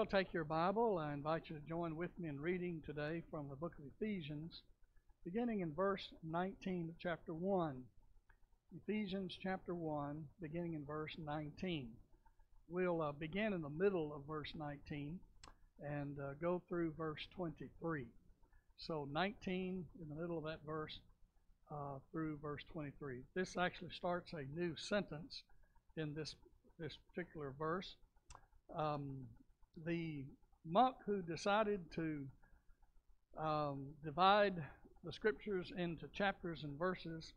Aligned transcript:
Will, 0.00 0.06
take 0.06 0.32
your 0.32 0.44
Bible. 0.44 0.96
I 0.96 1.12
invite 1.12 1.50
you 1.50 1.56
to 1.56 1.68
join 1.68 1.94
with 1.94 2.08
me 2.18 2.30
in 2.30 2.40
reading 2.40 2.80
today 2.86 3.22
from 3.30 3.50
the 3.50 3.54
book 3.54 3.74
of 3.78 3.84
Ephesians, 3.84 4.62
beginning 5.26 5.60
in 5.60 5.74
verse 5.74 6.08
19 6.24 6.88
of 6.88 6.94
chapter 6.98 7.34
1. 7.34 7.82
Ephesians 8.74 9.36
chapter 9.42 9.74
1, 9.74 10.24
beginning 10.40 10.72
in 10.72 10.86
verse 10.86 11.14
19. 11.22 11.90
We'll 12.66 13.02
uh, 13.02 13.12
begin 13.12 13.52
in 13.52 13.60
the 13.60 13.68
middle 13.68 14.14
of 14.14 14.22
verse 14.26 14.50
19 14.56 15.20
and 15.86 16.18
uh, 16.18 16.32
go 16.40 16.62
through 16.66 16.94
verse 16.96 17.20
23. 17.36 18.06
So 18.78 19.06
19 19.12 19.84
in 20.00 20.08
the 20.08 20.18
middle 20.18 20.38
of 20.38 20.44
that 20.44 20.60
verse 20.64 20.98
uh, 21.70 21.98
through 22.10 22.38
verse 22.40 22.62
23. 22.72 23.20
This 23.34 23.58
actually 23.58 23.90
starts 23.90 24.32
a 24.32 24.58
new 24.58 24.74
sentence 24.78 25.42
in 25.98 26.14
this 26.14 26.36
this 26.78 26.96
particular 27.12 27.52
verse. 27.58 27.96
Um, 28.74 29.26
the 29.84 30.24
monk 30.64 30.96
who 31.06 31.22
decided 31.22 31.80
to 31.94 32.26
um, 33.38 33.86
divide 34.04 34.62
the 35.04 35.12
scriptures 35.12 35.72
into 35.76 36.06
chapters 36.08 36.64
and 36.64 36.78
verses 36.78 37.32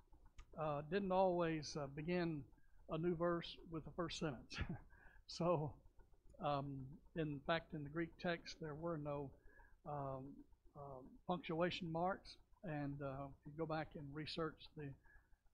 uh, 0.59 0.81
didn't 0.91 1.11
always 1.11 1.77
uh, 1.79 1.87
begin 1.95 2.43
a 2.89 2.97
new 2.97 3.15
verse 3.15 3.57
with 3.71 3.85
the 3.85 3.91
first 3.95 4.19
sentence. 4.19 4.57
so, 5.27 5.71
um, 6.43 6.81
in 7.15 7.39
fact, 7.47 7.73
in 7.73 7.83
the 7.83 7.89
Greek 7.89 8.09
text, 8.21 8.57
there 8.59 8.75
were 8.75 8.97
no 8.97 9.31
um, 9.87 10.25
uh, 10.75 11.01
punctuation 11.27 11.91
marks, 11.91 12.37
and 12.63 13.01
uh, 13.01 13.25
if 13.25 13.45
you 13.45 13.53
go 13.57 13.65
back 13.65 13.89
and 13.95 14.05
research 14.13 14.55
the 14.75 14.89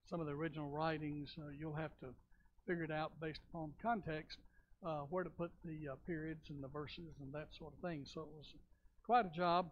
some 0.09 0.19
of 0.19 0.25
the 0.25 0.33
original 0.33 0.69
writings, 0.69 1.35
uh, 1.37 1.49
you'll 1.57 1.75
have 1.75 1.95
to 1.99 2.07
figure 2.65 2.83
it 2.83 2.91
out 2.91 3.11
based 3.21 3.41
upon 3.51 3.71
context 3.79 4.39
uh, 4.85 5.01
where 5.09 5.23
to 5.23 5.29
put 5.29 5.51
the 5.65 5.89
uh, 5.89 5.95
periods 6.07 6.49
and 6.49 6.63
the 6.63 6.67
verses 6.67 7.15
and 7.21 7.33
that 7.33 7.47
sort 7.57 7.73
of 7.73 7.79
thing. 7.79 8.05
So 8.05 8.21
it 8.21 8.27
was 8.35 8.53
quite 9.05 9.25
a 9.25 9.35
job, 9.35 9.69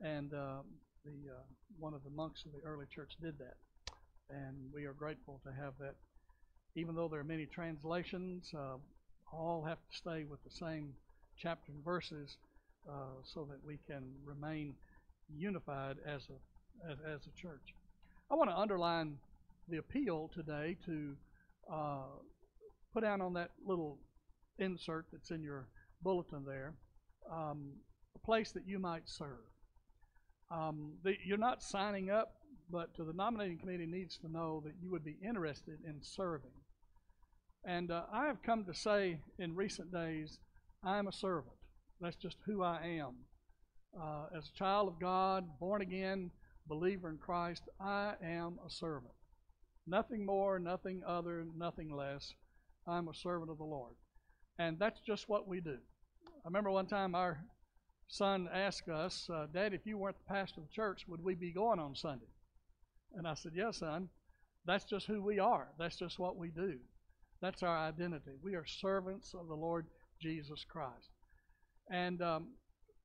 and 0.00 0.32
uh, 0.32 0.62
the 1.04 1.30
uh, 1.32 1.42
one 1.78 1.94
of 1.94 2.02
the 2.02 2.10
monks 2.10 2.44
of 2.44 2.52
the 2.52 2.66
early 2.66 2.86
church 2.92 3.12
did 3.22 3.38
that, 3.38 3.56
and 4.28 4.56
we 4.74 4.84
are 4.84 4.92
grateful 4.92 5.40
to 5.44 5.52
have 5.52 5.74
that. 5.80 5.94
Even 6.76 6.94
though 6.94 7.08
there 7.08 7.20
are 7.20 7.24
many 7.24 7.46
translations, 7.46 8.52
uh, 8.56 8.76
all 9.32 9.64
have 9.66 9.78
to 9.78 9.96
stay 9.96 10.24
with 10.24 10.42
the 10.44 10.50
same 10.50 10.92
chapter 11.36 11.72
and 11.72 11.84
verses, 11.84 12.36
uh, 12.88 13.20
so 13.24 13.46
that 13.50 13.58
we 13.64 13.78
can 13.86 14.02
remain 14.24 14.74
unified 15.36 15.96
as 16.06 16.22
a 16.28 16.90
as, 16.90 16.98
as 17.06 17.20
a 17.26 17.40
church. 17.40 17.74
I 18.30 18.34
want 18.34 18.50
to 18.50 18.56
underline 18.56 19.16
the 19.68 19.78
appeal 19.78 20.30
today 20.34 20.76
to 20.86 21.14
put 22.92 23.02
down 23.02 23.20
on 23.20 23.34
that 23.34 23.50
little 23.64 23.98
insert 24.60 25.06
that's 25.12 25.30
in 25.30 25.42
your 25.42 25.68
bulletin 26.02 26.44
there, 26.46 26.74
um, 27.30 27.72
a 28.14 28.18
place 28.18 28.52
that 28.52 28.66
you 28.66 28.78
might 28.78 29.08
serve. 29.08 29.46
Um, 30.50 30.94
the, 31.04 31.14
you're 31.24 31.38
not 31.38 31.62
signing 31.62 32.10
up, 32.10 32.34
but 32.70 32.90
the 32.96 33.12
nominating 33.12 33.58
committee 33.58 33.86
needs 33.86 34.16
to 34.18 34.30
know 34.30 34.62
that 34.64 34.74
you 34.82 34.90
would 34.90 35.04
be 35.04 35.16
interested 35.26 35.78
in 35.86 35.98
serving. 36.02 36.50
And 37.64 37.90
uh, 37.90 38.04
I 38.12 38.26
have 38.26 38.42
come 38.42 38.64
to 38.64 38.74
say 38.74 39.18
in 39.38 39.54
recent 39.54 39.92
days, 39.92 40.38
I'm 40.82 41.08
a 41.08 41.12
servant. 41.12 41.54
That's 42.00 42.16
just 42.16 42.36
who 42.46 42.62
I 42.62 43.00
am. 43.00 43.14
Uh, 44.00 44.26
as 44.36 44.48
a 44.48 44.58
child 44.58 44.88
of 44.88 45.00
God, 45.00 45.58
born 45.58 45.82
again, 45.82 46.30
believer 46.66 47.10
in 47.10 47.18
Christ, 47.18 47.62
I 47.80 48.14
am 48.22 48.58
a 48.66 48.70
servant. 48.70 49.12
Nothing 49.86 50.24
more, 50.24 50.58
nothing 50.58 51.02
other, 51.06 51.44
nothing 51.56 51.94
less. 51.94 52.34
I'm 52.86 53.08
a 53.08 53.14
servant 53.14 53.50
of 53.50 53.58
the 53.58 53.64
Lord. 53.64 53.94
And 54.60 54.78
that's 54.78 55.00
just 55.00 55.26
what 55.26 55.48
we 55.48 55.60
do. 55.62 55.78
I 56.26 56.46
remember 56.48 56.70
one 56.70 56.86
time 56.86 57.14
our 57.14 57.38
son 58.08 58.46
asked 58.52 58.90
us, 58.90 59.26
uh, 59.32 59.46
Dad, 59.54 59.72
if 59.72 59.86
you 59.86 59.96
weren't 59.96 60.18
the 60.18 60.34
pastor 60.34 60.60
of 60.60 60.66
the 60.66 60.72
church, 60.74 61.06
would 61.08 61.24
we 61.24 61.34
be 61.34 61.50
going 61.50 61.78
on 61.78 61.94
Sunday? 61.94 62.28
And 63.14 63.26
I 63.26 63.32
said, 63.32 63.52
Yes, 63.54 63.78
son. 63.78 64.10
That's 64.66 64.84
just 64.84 65.06
who 65.06 65.22
we 65.22 65.38
are. 65.38 65.68
That's 65.78 65.96
just 65.96 66.18
what 66.18 66.36
we 66.36 66.50
do. 66.50 66.74
That's 67.40 67.62
our 67.62 67.74
identity. 67.88 68.32
We 68.42 68.54
are 68.54 68.66
servants 68.66 69.32
of 69.32 69.48
the 69.48 69.54
Lord 69.54 69.86
Jesus 70.20 70.62
Christ. 70.68 71.08
And 71.90 72.20
um, 72.20 72.48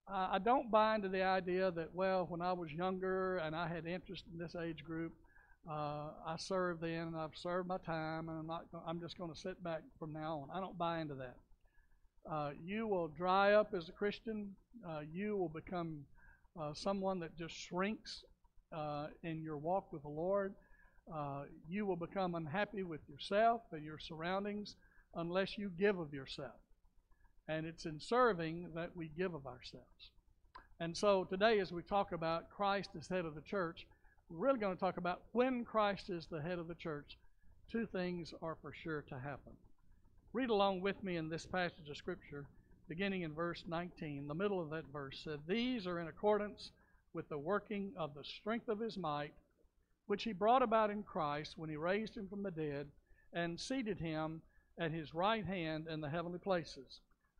I, 0.10 0.40
don't 0.40 0.70
buy 0.70 0.96
into 0.96 1.08
the 1.08 1.24
idea 1.24 1.72
that, 1.72 1.96
well, 1.96 2.26
when 2.28 2.42
I 2.42 2.52
was 2.52 2.70
younger 2.74 3.38
and 3.38 3.56
I 3.56 3.70
had 3.70 3.86
interest 3.86 4.26
in 4.30 4.38
this 4.38 4.56
age 4.62 4.84
group, 4.84 5.14
uh, 5.72 6.10
I 6.28 6.36
served 6.38 6.82
then 6.82 7.08
and 7.08 7.16
I've 7.16 7.36
served 7.36 7.70
my 7.70 7.78
time 7.78 8.28
and 8.28 8.40
I'm 8.40 8.48
not. 8.48 8.66
I'm 8.86 9.00
just 9.00 9.18
going 9.18 9.34
to 9.34 9.40
sit 9.40 9.64
back 9.64 9.82
from 9.98 10.12
now 10.12 10.44
on. 10.44 10.56
I 10.56 10.60
don't 10.60 10.78
buy 10.78 11.00
into 11.00 11.16
that. 11.16 11.38
Uh, 12.30 12.52
you 12.64 12.88
will 12.88 13.08
dry 13.08 13.54
up 13.54 13.74
as 13.74 13.88
a 13.88 13.92
Christian. 13.92 14.56
Uh, 14.88 15.02
you 15.12 15.38
will 15.38 15.50
become 15.50 16.06
uh, 16.60 16.74
someone 16.74 17.20
that 17.20 17.38
just 17.38 17.56
shrinks 17.56 18.24
uh, 18.76 19.08
in 19.24 19.42
your 19.42 19.58
walk 19.58 19.94
with 19.94 20.02
the 20.02 20.10
Lord. 20.10 20.54
Uh, 21.14 21.44
you 21.68 21.86
will 21.86 21.96
become 21.96 22.34
unhappy 22.34 22.84
with 22.84 23.02
yourself 23.08 23.62
and 23.72 23.84
your 23.84 24.00
surroundings 24.00 24.76
unless 25.14 25.58
you 25.58 25.72
give 25.78 26.00
of 26.00 26.14
yourself. 26.14 26.60
And 27.48 27.66
it's 27.66 27.86
in 27.86 28.00
serving 28.00 28.72
that 28.74 28.96
we 28.96 29.12
give 29.16 29.36
of 29.36 29.46
ourselves. 29.46 30.12
And 30.80 30.98
so 30.98 31.24
today, 31.26 31.60
as 31.60 31.72
we 31.72 31.84
talk 31.84 32.12
about 32.12 32.50
Christ 32.50 32.90
as 32.98 33.08
head 33.08 33.26
of 33.26 33.36
the 33.36 33.42
church, 33.42 33.86
we're 34.30 34.48
really 34.48 34.60
going 34.60 34.74
to 34.74 34.80
talk 34.80 34.98
about 34.98 35.22
when 35.32 35.64
Christ 35.64 36.10
is 36.10 36.26
the 36.26 36.42
head 36.42 36.58
of 36.58 36.68
the 36.68 36.76
church, 36.76 37.18
two 37.72 37.86
things 37.86 38.34
are 38.42 38.58
for 38.62 38.74
sure 38.74 39.04
to 39.04 39.20
happen. 39.20 39.54
Read 40.36 40.50
along 40.50 40.82
with 40.82 41.02
me 41.02 41.16
in 41.16 41.30
this 41.30 41.46
passage 41.46 41.90
of 41.90 41.96
Scripture, 41.96 42.46
beginning 42.90 43.22
in 43.22 43.34
verse 43.34 43.64
19. 43.70 44.28
The 44.28 44.36
middle 44.36 44.60
of 44.60 44.70
that 44.72 44.92
verse 44.92 45.22
said, 45.24 45.40
These 45.48 45.88
are 45.88 46.02
in 46.02 46.10
accordance 46.10 46.72
with 47.14 47.30
the 47.30 47.38
working 47.38 47.94
of 47.96 48.14
the 48.14 48.24
strength 48.26 48.68
of 48.68 48.82
his 48.82 48.98
might, 48.98 49.34
which 50.08 50.26
he 50.26 50.34
brought 50.34 50.62
about 50.62 50.90
in 50.90 51.04
Christ 51.04 51.58
when 51.58 51.70
he 51.70 51.78
raised 51.78 52.18
him 52.18 52.28
from 52.28 52.44
the 52.44 52.52
dead 52.52 52.90
and 53.32 53.58
seated 53.58 53.98
him 53.98 54.42
at 54.78 54.92
his 54.92 55.14
right 55.14 55.46
hand 55.46 55.88
in 55.88 56.02
the 56.02 56.10
heavenly 56.10 56.40
places, 56.40 57.00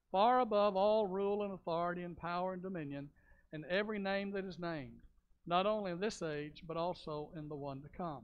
far 0.10 0.40
above 0.40 0.78
all 0.78 1.06
rule 1.06 1.44
and 1.44 1.52
authority 1.52 2.04
and 2.04 2.16
power 2.16 2.54
and 2.54 2.62
dominion, 2.62 3.10
and 3.52 3.66
every 3.66 4.00
name 4.00 4.32
that 4.32 4.46
is 4.46 4.58
named, 4.58 5.02
not 5.46 5.66
only 5.66 5.92
in 5.92 6.00
this 6.00 6.22
age, 6.22 6.64
but 6.66 6.78
also 6.78 7.30
in 7.36 7.50
the 7.50 7.56
one 7.58 7.82
to 7.82 7.90
come. 7.90 8.24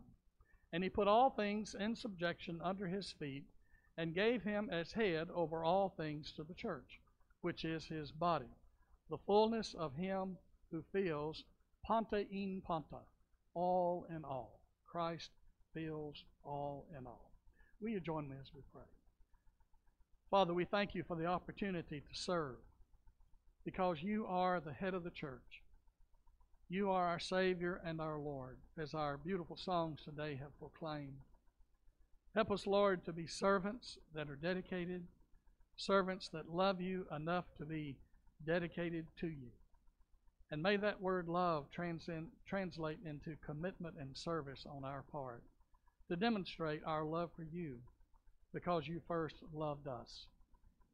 And 0.72 0.82
he 0.82 0.90
put 0.90 1.09
all 1.09 1.30
things 1.30 1.76
in 1.78 1.94
subjection 1.94 2.62
under 2.64 2.88
his 2.88 3.12
feet 3.12 3.44
and 4.02 4.16
gave 4.16 4.42
him 4.42 4.68
as 4.72 4.92
head 4.92 5.28
over 5.36 5.64
all 5.64 5.94
things 5.96 6.34
to 6.36 6.44
the 6.44 6.56
church, 6.56 7.00
which 7.42 7.64
is 7.64 7.86
his 7.86 8.12
body, 8.12 8.50
the 9.12 9.18
fullness 9.28 9.76
of 9.78 9.96
him 9.96 10.36
who 10.72 10.84
fills 10.92 11.44
panta 11.86 12.26
in 12.32 12.64
panta, 12.66 13.04
all 13.54 14.08
in 14.10 14.26
all. 14.26 14.60
Christ 14.92 15.30
fills 15.76 16.24
all 16.44 16.88
in 16.98 17.06
all. 17.06 17.32
Will 17.80 17.90
you 17.90 18.00
join 18.00 18.28
me 18.28 18.38
as 18.42 18.50
we 18.56 18.62
pray? 18.74 18.90
Father, 20.32 20.56
we 20.56 20.66
thank 20.66 20.96
you 20.96 21.04
for 21.08 21.16
the 21.16 21.28
opportunity 21.28 22.00
to 22.00 22.20
serve 22.20 22.58
because 23.64 24.02
you 24.02 24.26
are 24.26 24.60
the 24.60 24.74
head 24.74 24.96
of 24.96 25.04
the 25.04 25.12
church. 25.12 25.62
You 26.70 26.90
are 26.90 27.06
our 27.06 27.20
Savior 27.20 27.80
and 27.86 28.02
our 28.02 28.18
Lord, 28.18 28.58
as 28.80 28.96
our 28.96 29.18
beautiful 29.18 29.58
songs 29.58 30.00
today 30.04 30.40
have 30.42 30.58
proclaimed. 30.58 31.20
Help 32.34 32.52
us, 32.52 32.66
Lord, 32.66 33.03
to 33.06 33.14
be 33.14 33.28
servants 33.28 33.97
that 34.16 34.30
are 34.30 34.36
dedicated, 34.36 35.03
servants 35.75 36.30
that 36.30 36.50
love 36.50 36.80
you 36.80 37.06
enough 37.14 37.46
to 37.58 37.66
be 37.66 37.97
dedicated 38.46 39.08
to 39.20 39.28
you. 39.28 39.50
And 40.50 40.61
may 40.61 40.78
that 40.78 41.02
word 41.02 41.28
love 41.28 41.70
transcend, 41.72 42.28
translate 42.46 43.00
into 43.06 43.35
commitment 43.46 43.96
and 44.00 44.16
service 44.16 44.66
on 44.70 44.84
our 44.84 45.03
part 45.11 45.44
to 46.09 46.16
demonstrate 46.16 46.82
our 46.85 47.03
love 47.03 47.32
for 47.35 47.44
you 47.44 47.78
because 48.53 48.88
you 48.88 49.02
first 49.08 49.38
loved 49.53 49.88
us. 49.88 50.28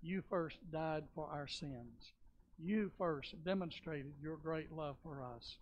You 0.02 0.24
first 0.30 0.58
died 0.72 1.06
for 1.16 1.28
our 1.28 1.48
sins. 1.48 2.14
You 2.60 2.92
first 2.98 3.44
demonstrated 3.44 4.14
your 4.22 4.38
great 4.38 4.72
love 4.72 4.96
for 5.04 5.24
us. 5.24 5.58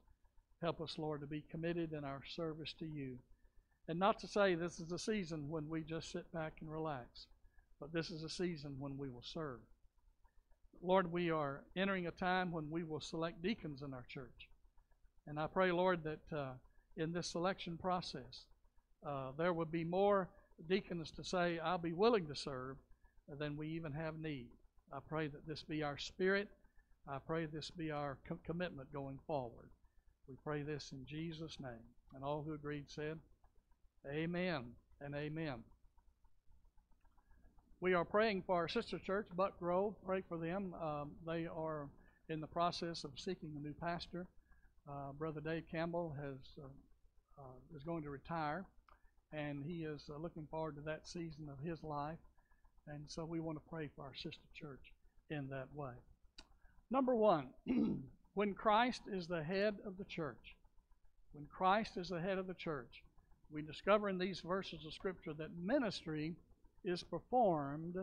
Help 0.61 0.81
us, 0.81 0.97
Lord, 0.97 1.21
to 1.21 1.27
be 1.27 1.43
committed 1.49 1.93
in 1.93 2.03
our 2.03 2.21
service 2.35 2.73
to 2.79 2.85
you. 2.85 3.17
And 3.87 3.99
not 3.99 4.19
to 4.19 4.27
say 4.27 4.55
this 4.55 4.79
is 4.79 4.91
a 4.91 4.99
season 4.99 5.49
when 5.49 5.69
we 5.69 5.81
just 5.81 6.11
sit 6.11 6.31
back 6.33 6.53
and 6.61 6.71
relax, 6.71 7.27
but 7.79 7.93
this 7.93 8.09
is 8.09 8.23
a 8.23 8.29
season 8.29 8.75
when 8.79 8.97
we 8.97 9.09
will 9.09 9.23
serve. 9.23 9.59
Lord, 10.81 11.11
we 11.11 11.31
are 11.31 11.63
entering 11.75 12.07
a 12.07 12.11
time 12.11 12.51
when 12.51 12.69
we 12.69 12.83
will 12.83 12.99
select 12.99 13.41
deacons 13.41 13.81
in 13.81 13.93
our 13.93 14.05
church. 14.07 14.49
And 15.27 15.39
I 15.39 15.47
pray, 15.47 15.71
Lord, 15.71 16.03
that 16.03 16.37
uh, 16.37 16.53
in 16.97 17.13
this 17.13 17.27
selection 17.27 17.77
process, 17.77 18.45
uh, 19.05 19.31
there 19.37 19.53
would 19.53 19.71
be 19.71 19.83
more 19.83 20.29
deacons 20.67 21.11
to 21.11 21.23
say, 21.23 21.59
I'll 21.59 21.77
be 21.77 21.93
willing 21.93 22.27
to 22.27 22.35
serve, 22.35 22.77
than 23.39 23.57
we 23.57 23.67
even 23.69 23.91
have 23.91 24.19
need. 24.19 24.47
I 24.93 24.99
pray 25.07 25.27
that 25.27 25.47
this 25.47 25.63
be 25.63 25.83
our 25.83 25.97
spirit. 25.97 26.47
I 27.07 27.17
pray 27.19 27.45
this 27.45 27.71
be 27.71 27.91
our 27.91 28.17
com- 28.27 28.39
commitment 28.45 28.93
going 28.93 29.19
forward. 29.25 29.69
We 30.27 30.35
pray 30.43 30.61
this 30.63 30.91
in 30.91 31.05
Jesus' 31.05 31.59
name. 31.59 31.85
And 32.13 32.23
all 32.23 32.43
who 32.43 32.53
agreed 32.53 32.85
said, 32.87 33.19
Amen 34.11 34.65
and 35.01 35.15
amen. 35.15 35.63
We 37.81 37.95
are 37.95 38.05
praying 38.05 38.43
for 38.45 38.55
our 38.55 38.67
sister 38.67 38.99
church, 38.99 39.27
Buck 39.35 39.57
Grove. 39.59 39.95
Pray 40.05 40.21
for 40.29 40.37
them. 40.37 40.75
Um, 40.79 41.11
they 41.25 41.47
are 41.47 41.89
in 42.29 42.39
the 42.39 42.47
process 42.47 43.03
of 43.03 43.11
seeking 43.17 43.53
a 43.55 43.59
new 43.59 43.73
pastor. 43.73 44.27
Uh, 44.87 45.11
Brother 45.17 45.41
Dave 45.41 45.63
Campbell 45.71 46.15
has 46.19 46.37
uh, 46.63 46.67
uh, 47.39 47.75
is 47.75 47.83
going 47.83 48.03
to 48.03 48.11
retire, 48.11 48.65
and 49.33 49.63
he 49.63 49.83
is 49.83 50.03
uh, 50.13 50.19
looking 50.21 50.47
forward 50.51 50.75
to 50.75 50.81
that 50.81 51.07
season 51.07 51.49
of 51.49 51.57
his 51.65 51.83
life. 51.83 52.19
And 52.87 53.03
so 53.07 53.25
we 53.25 53.39
want 53.39 53.57
to 53.57 53.69
pray 53.69 53.89
for 53.95 54.03
our 54.03 54.13
sister 54.15 54.47
church 54.53 54.93
in 55.31 55.47
that 55.49 55.67
way. 55.73 55.93
Number 56.91 57.15
one, 57.15 57.47
when 58.35 58.53
Christ 58.53 59.01
is 59.11 59.25
the 59.25 59.43
head 59.43 59.77
of 59.83 59.97
the 59.97 60.05
church, 60.05 60.55
when 61.33 61.47
Christ 61.47 61.97
is 61.97 62.09
the 62.09 62.21
head 62.21 62.37
of 62.37 62.45
the 62.45 62.53
church, 62.53 63.03
we 63.55 63.61
discover 63.61 64.09
in 64.09 64.17
these 64.17 64.41
verses 64.41 64.85
of 64.85 64.93
Scripture 64.93 65.33
that 65.33 65.57
ministry 65.57 66.35
is 66.83 67.03
performed 67.03 67.95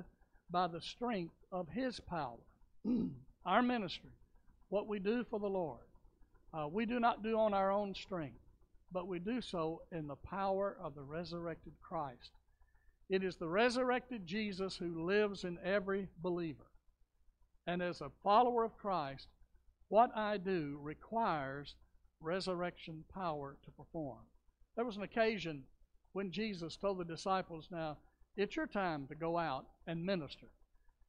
by 0.50 0.66
the 0.66 0.80
strength 0.80 1.34
of 1.52 1.68
His 1.68 2.00
power. 2.00 2.38
our 3.44 3.60
ministry, 3.60 4.12
what 4.70 4.88
we 4.88 4.98
do 4.98 5.26
for 5.28 5.38
the 5.38 5.46
Lord, 5.46 5.84
uh, 6.54 6.68
we 6.68 6.86
do 6.86 6.98
not 6.98 7.22
do 7.22 7.38
on 7.38 7.52
our 7.52 7.70
own 7.70 7.94
strength, 7.94 8.40
but 8.92 9.06
we 9.06 9.18
do 9.18 9.42
so 9.42 9.82
in 9.92 10.06
the 10.06 10.16
power 10.16 10.74
of 10.82 10.94
the 10.94 11.02
resurrected 11.02 11.74
Christ. 11.82 12.30
It 13.10 13.22
is 13.22 13.36
the 13.36 13.48
resurrected 13.48 14.26
Jesus 14.26 14.78
who 14.78 15.04
lives 15.04 15.44
in 15.44 15.58
every 15.62 16.08
believer. 16.22 16.70
And 17.66 17.82
as 17.82 18.00
a 18.00 18.10
follower 18.24 18.64
of 18.64 18.78
Christ, 18.78 19.28
what 19.88 20.16
I 20.16 20.38
do 20.38 20.78
requires 20.80 21.74
resurrection 22.22 23.04
power 23.12 23.58
to 23.66 23.70
perform. 23.70 24.20
There 24.76 24.84
was 24.84 24.96
an 24.96 25.02
occasion 25.02 25.64
when 26.12 26.30
Jesus 26.30 26.76
told 26.76 26.98
the 26.98 27.04
disciples, 27.04 27.68
Now, 27.70 27.98
it's 28.36 28.56
your 28.56 28.66
time 28.66 29.06
to 29.08 29.14
go 29.14 29.38
out 29.38 29.66
and 29.86 30.04
minister. 30.04 30.46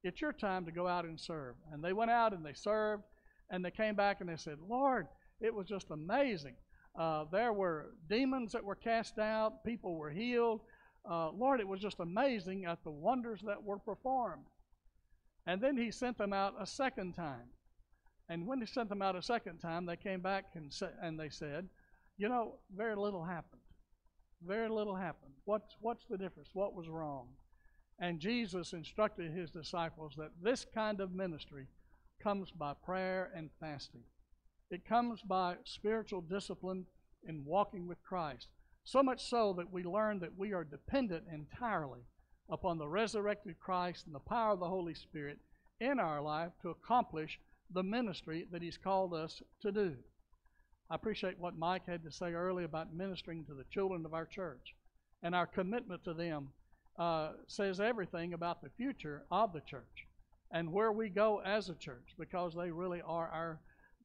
It's 0.04 0.21
your 0.21 0.33
time 0.33 0.65
to 0.65 0.71
go 0.71 0.88
out 0.88 1.06
and 1.06 1.19
serve. 1.19 1.56
And 1.71 1.83
they 1.83 1.94
went 1.94 2.12
out 2.12 2.33
and 2.33 2.45
they 2.45 2.54
served, 2.54 3.04
and 3.50 3.63
they 3.63 3.71
came 3.71 3.95
back 3.95 4.19
and 4.19 4.30
they 4.30 4.36
said, 4.36 4.57
Lord, 4.68 5.07
it 5.39 5.54
was 5.54 5.68
just 5.68 5.92
amazing. 5.92 6.56
Uh, 6.98 7.25
there 7.31 7.54
were 7.54 7.95
demons 8.10 8.51
that 8.51 8.63
were 8.63 8.75
cast 8.75 9.18
out, 9.18 9.63
people 9.63 9.95
were 9.95 10.12
healed. 10.12 10.62
Uh, 11.10 11.31
Lord, 11.31 11.60
it 11.60 11.68
was 11.68 11.80
just 11.80 12.00
amazing 12.00 12.65
at 12.65 12.83
the 12.83 12.92
wonders 12.92 13.42
that 13.45 13.63
were 13.63 13.80
performed. 13.80 14.45
And 15.45 15.62
then 15.62 15.75
he 15.75 15.92
sent 15.92 16.18
them 16.18 16.33
out 16.33 16.54
a 16.60 16.65
second 16.65 17.13
time. 17.13 17.50
And 18.30 18.48
when 18.48 18.60
he 18.60 18.65
sent 18.65 18.89
them 18.89 19.01
out 19.01 19.15
a 19.15 19.21
second 19.21 19.60
time, 19.60 19.86
they 19.86 19.98
came 19.98 20.21
back 20.21 20.45
and, 20.56 20.71
sa- 20.71 20.95
and 21.01 21.19
they 21.19 21.30
said, 21.30 21.68
You 22.18 22.30
know, 22.30 22.56
very 22.75 22.95
little 22.95 23.24
happened. 23.24 23.62
Very 24.45 24.69
little 24.69 24.95
happened. 24.95 25.33
What's, 25.45 25.75
what's 25.80 26.06
the 26.10 26.18
difference? 26.18 26.50
What 26.54 26.75
was 26.75 26.89
wrong? 26.89 27.27
And 28.00 28.19
Jesus 28.19 28.74
instructed 28.74 29.31
his 29.31 29.51
disciples 29.51 30.13
that 30.18 30.31
this 30.42 30.65
kind 30.74 31.00
of 31.00 31.13
ministry 31.13 31.68
comes 32.21 32.51
by 32.51 32.74
prayer 32.86 33.31
and 33.36 33.50
fasting. 33.60 34.04
It 34.69 34.86
comes 34.88 35.21
by 35.21 35.56
spiritual 35.63 36.21
discipline 36.21 36.86
in 37.27 37.45
walking 37.45 37.88
with 37.88 38.04
Christ. 38.04 38.48
So 38.83 39.01
much 39.01 39.30
so 39.30 39.54
that 39.57 39.71
we 39.71 39.83
learn 39.83 40.19
that 40.19 40.38
we 40.38 40.54
are 40.54 40.63
dependent 40.63 41.24
entirely 41.31 42.01
upon 42.50 42.77
the 42.77 42.88
resurrected 42.88 43.60
Christ 43.60 44.06
and 44.06 44.15
the 44.15 44.19
power 44.19 44.54
of 44.54 44.60
the 44.60 44.68
Holy 44.68 44.94
Spirit 44.94 45.39
in 45.80 46.00
our 46.00 46.21
life 46.21 46.51
to 46.62 46.69
accomplish 46.69 47.39
the 47.74 47.83
ministry 47.83 48.45
that 48.51 48.62
He's 48.62 48.77
called 48.77 49.13
us 49.13 49.42
to 49.62 49.71
do. 49.71 49.95
I 50.89 50.95
appreciate 50.95 51.39
what 51.39 51.57
Mike 51.57 51.85
had 51.88 52.03
to 52.03 52.12
say 52.12 52.33
earlier 52.33 52.65
about 52.65 52.94
ministering 52.94 53.45
to 53.45 53.53
the 53.53 53.65
children 53.71 54.06
of 54.06 54.13
our 54.13 54.25
church. 54.25 54.75
And 55.21 55.33
our 55.33 55.47
commitment 55.47 56.03
to 56.03 56.13
them 56.13 56.50
uh, 57.00 57.31
says 57.47 57.80
everything 57.80 58.33
about 58.33 58.62
the 58.62 58.69
future 58.77 59.24
of 59.31 59.53
the 59.53 59.62
church 59.62 60.07
and 60.51 60.71
where 60.71 60.91
we 60.91 61.09
go 61.09 61.41
as 61.44 61.69
a 61.69 61.75
church 61.75 62.13
because 62.19 62.53
they 62.53 62.69
really 62.69 63.01
are 63.01 63.27
our 63.30 63.59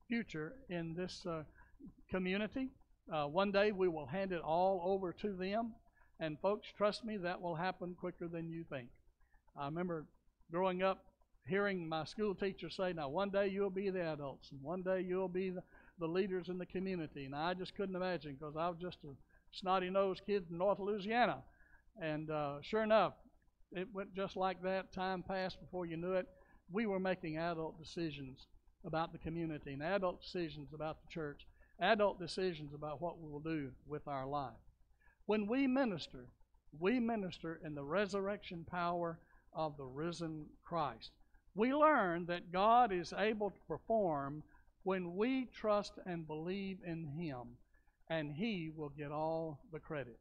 future 0.09 0.55
in 0.71 0.95
this 0.95 1.27
uh, 1.27 1.43
community. 2.11 2.69
Uh, 3.13 3.27
one 3.27 3.53
day 3.53 3.73
we 3.73 3.89
will 3.89 4.07
hand 4.07 4.33
it 4.33 4.41
all 4.41 4.83
over 4.85 5.13
to 5.13 5.35
them. 5.35 5.73
And 6.21 6.39
folks, 6.41 6.69
trust 6.77 7.05
me, 7.05 7.17
that 7.19 7.41
will 7.41 7.55
happen 7.55 7.95
quicker 7.99 8.29
than 8.29 8.49
you 8.49 8.65
think. 8.71 8.89
I 9.57 9.67
remember 9.67 10.07
growing 10.51 10.83
up 10.83 11.05
hearing 11.49 11.89
my 11.89 12.05
school 12.05 12.35
teacher 12.35 12.71
say, 12.71 12.93
Now, 12.93 13.09
one 13.09 13.31
day 13.31 13.49
you'll 13.49 13.71
be 13.71 13.91
the 13.91 14.03
adults, 14.03 14.51
and 14.53 14.63
one 14.63 14.83
day 14.83 15.05
you'll 15.07 15.29
be 15.29 15.51
the, 15.51 15.63
the 15.99 16.07
leaders 16.07 16.49
in 16.49 16.59
the 16.59 16.67
community. 16.67 17.25
And 17.25 17.35
I 17.35 17.55
just 17.55 17.75
couldn't 17.77 17.97
imagine 17.97 18.37
because 18.39 18.57
I 18.57 18.69
was 18.69 18.79
just 18.81 18.99
a 19.05 19.15
snotty 19.53 19.91
nosed 19.91 20.23
kid 20.27 20.45
in 20.51 20.59
North 20.59 20.79
Louisiana. 20.79 21.43
And 22.01 22.31
uh, 22.31 22.59
sure 22.63 22.83
enough, 22.83 23.15
it 23.73 23.89
went 23.93 24.15
just 24.15 24.37
like 24.37 24.63
that. 24.63 24.93
Time 24.93 25.23
passed 25.23 25.61
before 25.61 25.87
you 25.87 25.97
knew 25.97 26.13
it. 26.13 26.27
We 26.71 26.87
were 26.87 27.01
making 27.01 27.39
adult 27.39 27.79
decisions 27.79 28.47
about 28.85 29.13
the 29.13 29.19
community 29.19 29.73
and 29.73 29.83
adult 29.83 30.23
decisions 30.23 30.69
about 30.73 30.99
the 31.03 31.09
church, 31.13 31.47
adult 31.81 32.21
decisions 32.21 32.73
about 32.75 33.01
what 33.03 33.21
we 33.21 33.31
will 33.31 33.41
do 33.41 33.71
with 33.87 34.07
our 34.07 34.27
life. 34.27 34.53
When 35.27 35.47
we 35.47 35.67
minister, 35.67 36.27
we 36.79 37.01
minister 37.01 37.61
in 37.65 37.75
the 37.75 37.85
resurrection 37.85 38.65
power 38.71 39.19
of 39.53 39.77
the 39.77 39.85
risen 39.85 40.47
Christ. 40.65 41.11
We 41.55 41.75
learn 41.75 42.27
that 42.27 42.53
God 42.53 42.93
is 42.93 43.13
able 43.17 43.51
to 43.51 43.61
perform 43.67 44.43
when 44.89 45.17
we 45.17 45.47
trust 45.55 45.93
and 46.07 46.27
believe 46.27 46.79
in 46.83 47.05
Him, 47.05 47.59
and 48.09 48.33
He 48.33 48.71
will 48.75 48.89
get 48.89 49.13
all 49.13 49.61
the 49.71 49.79
credit. 49.79 50.19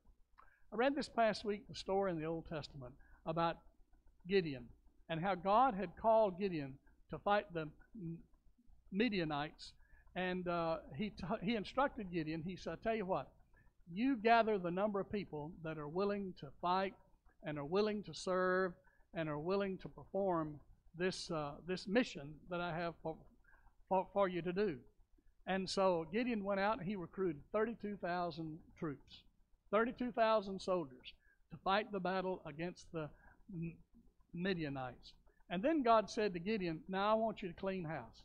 I 0.73 0.75
read 0.75 0.93
this 0.93 1.07
past 1.07 1.45
week 1.45 1.61
the 1.69 1.73
story 1.73 2.11
in 2.11 2.19
the 2.19 2.25
Old 2.25 2.49
Testament 2.49 2.93
about 3.25 3.59
Gideon 4.27 4.65
and 5.07 5.21
how 5.21 5.35
God 5.35 5.73
had 5.73 5.95
called 5.95 6.37
Gideon 6.37 6.73
to 7.11 7.17
fight 7.17 7.45
the 7.53 7.69
Midianites. 8.91 9.71
And 10.17 10.45
uh, 10.49 10.79
he, 10.97 11.13
he 11.41 11.55
instructed 11.55 12.11
Gideon, 12.11 12.43
he 12.45 12.57
said, 12.57 12.73
I 12.73 12.83
tell 12.83 12.95
you 12.95 13.05
what, 13.05 13.29
you 13.89 14.17
gather 14.17 14.57
the 14.57 14.69
number 14.69 14.99
of 14.99 15.09
people 15.09 15.53
that 15.63 15.77
are 15.77 15.87
willing 15.87 16.33
to 16.41 16.47
fight 16.61 16.93
and 17.41 17.57
are 17.57 17.63
willing 17.63 18.03
to 18.03 18.13
serve 18.13 18.73
and 19.13 19.29
are 19.29 19.39
willing 19.39 19.77
to 19.77 19.87
perform 19.87 20.59
this, 20.97 21.31
uh, 21.31 21.51
this 21.65 21.87
mission 21.87 22.33
that 22.49 22.59
I 22.59 22.75
have 22.77 22.95
for, 23.89 24.07
for, 24.13 24.27
you 24.27 24.41
to 24.41 24.53
do. 24.53 24.77
And 25.45 25.69
so 25.69 26.05
Gideon 26.11 26.43
went 26.43 26.59
out 26.59 26.77
and 26.79 26.87
he 26.87 26.95
recruited 26.95 27.41
32,000 27.53 28.59
troops, 28.77 29.23
32,000 29.71 30.61
soldiers 30.61 31.13
to 31.51 31.57
fight 31.63 31.91
the 31.91 31.99
battle 31.99 32.41
against 32.45 32.91
the 32.91 33.09
Midianites. 34.33 35.13
And 35.49 35.63
then 35.63 35.83
God 35.83 36.09
said 36.09 36.33
to 36.33 36.39
Gideon, 36.39 36.81
Now 36.87 37.11
I 37.11 37.13
want 37.13 37.41
you 37.41 37.47
to 37.47 37.53
clean 37.53 37.85
house. 37.85 38.23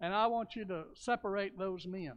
And 0.00 0.12
I 0.12 0.26
want 0.26 0.56
you 0.56 0.64
to 0.66 0.84
separate 0.94 1.58
those 1.58 1.86
men. 1.86 2.14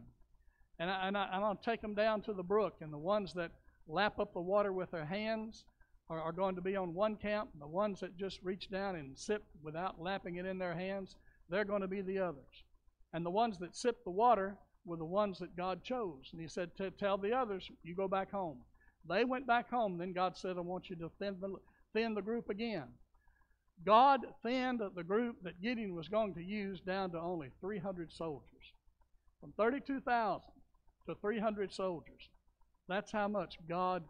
And, 0.78 0.90
I, 0.90 1.08
and 1.08 1.16
I, 1.16 1.28
I'm 1.32 1.40
going 1.40 1.56
to 1.56 1.64
take 1.64 1.80
them 1.80 1.94
down 1.94 2.20
to 2.22 2.32
the 2.32 2.42
brook. 2.42 2.76
And 2.80 2.92
the 2.92 2.98
ones 2.98 3.32
that 3.34 3.52
lap 3.86 4.18
up 4.18 4.34
the 4.34 4.40
water 4.40 4.72
with 4.72 4.90
their 4.90 5.06
hands 5.06 5.64
are, 6.10 6.20
are 6.20 6.32
going 6.32 6.54
to 6.56 6.60
be 6.60 6.76
on 6.76 6.94
one 6.94 7.16
camp. 7.16 7.50
The 7.58 7.66
ones 7.66 8.00
that 8.00 8.16
just 8.16 8.40
reach 8.42 8.70
down 8.70 8.96
and 8.96 9.16
sip 9.16 9.44
without 9.62 10.00
lapping 10.00 10.36
it 10.36 10.46
in 10.46 10.58
their 10.58 10.74
hands, 10.74 11.16
they're 11.48 11.64
going 11.64 11.82
to 11.82 11.88
be 11.88 12.02
the 12.02 12.18
others. 12.18 12.64
And 13.12 13.24
the 13.24 13.30
ones 13.30 13.58
that 13.58 13.76
sip 13.76 14.04
the 14.04 14.10
water 14.10 14.56
were 14.84 14.96
the 14.96 15.04
ones 15.04 15.38
that 15.38 15.56
God 15.56 15.82
chose. 15.82 16.28
And 16.32 16.40
He 16.40 16.48
said, 16.48 16.70
Tell 16.98 17.18
the 17.18 17.32
others, 17.32 17.68
you 17.82 17.94
go 17.94 18.08
back 18.08 18.30
home. 18.30 18.58
They 19.08 19.24
went 19.24 19.46
back 19.46 19.70
home. 19.70 19.98
Then 19.98 20.12
God 20.12 20.36
said, 20.36 20.56
I 20.56 20.60
want 20.60 20.90
you 20.90 20.96
to 20.96 21.10
thin 21.18 21.36
the, 21.40 21.54
thin 21.94 22.14
the 22.14 22.22
group 22.22 22.50
again. 22.50 22.88
God 23.84 24.20
thinned 24.42 24.82
the 24.94 25.04
group 25.04 25.36
that 25.44 25.62
Gideon 25.62 25.94
was 25.94 26.08
going 26.08 26.34
to 26.34 26.42
use 26.42 26.80
down 26.80 27.12
to 27.12 27.20
only 27.20 27.50
300 27.60 28.12
soldiers. 28.12 28.44
From 29.40 29.52
32,000 29.56 30.42
to 31.06 31.14
300 31.14 31.72
soldiers. 31.72 32.28
That's 32.88 33.12
how 33.12 33.28
much 33.28 33.56
God 33.68 34.02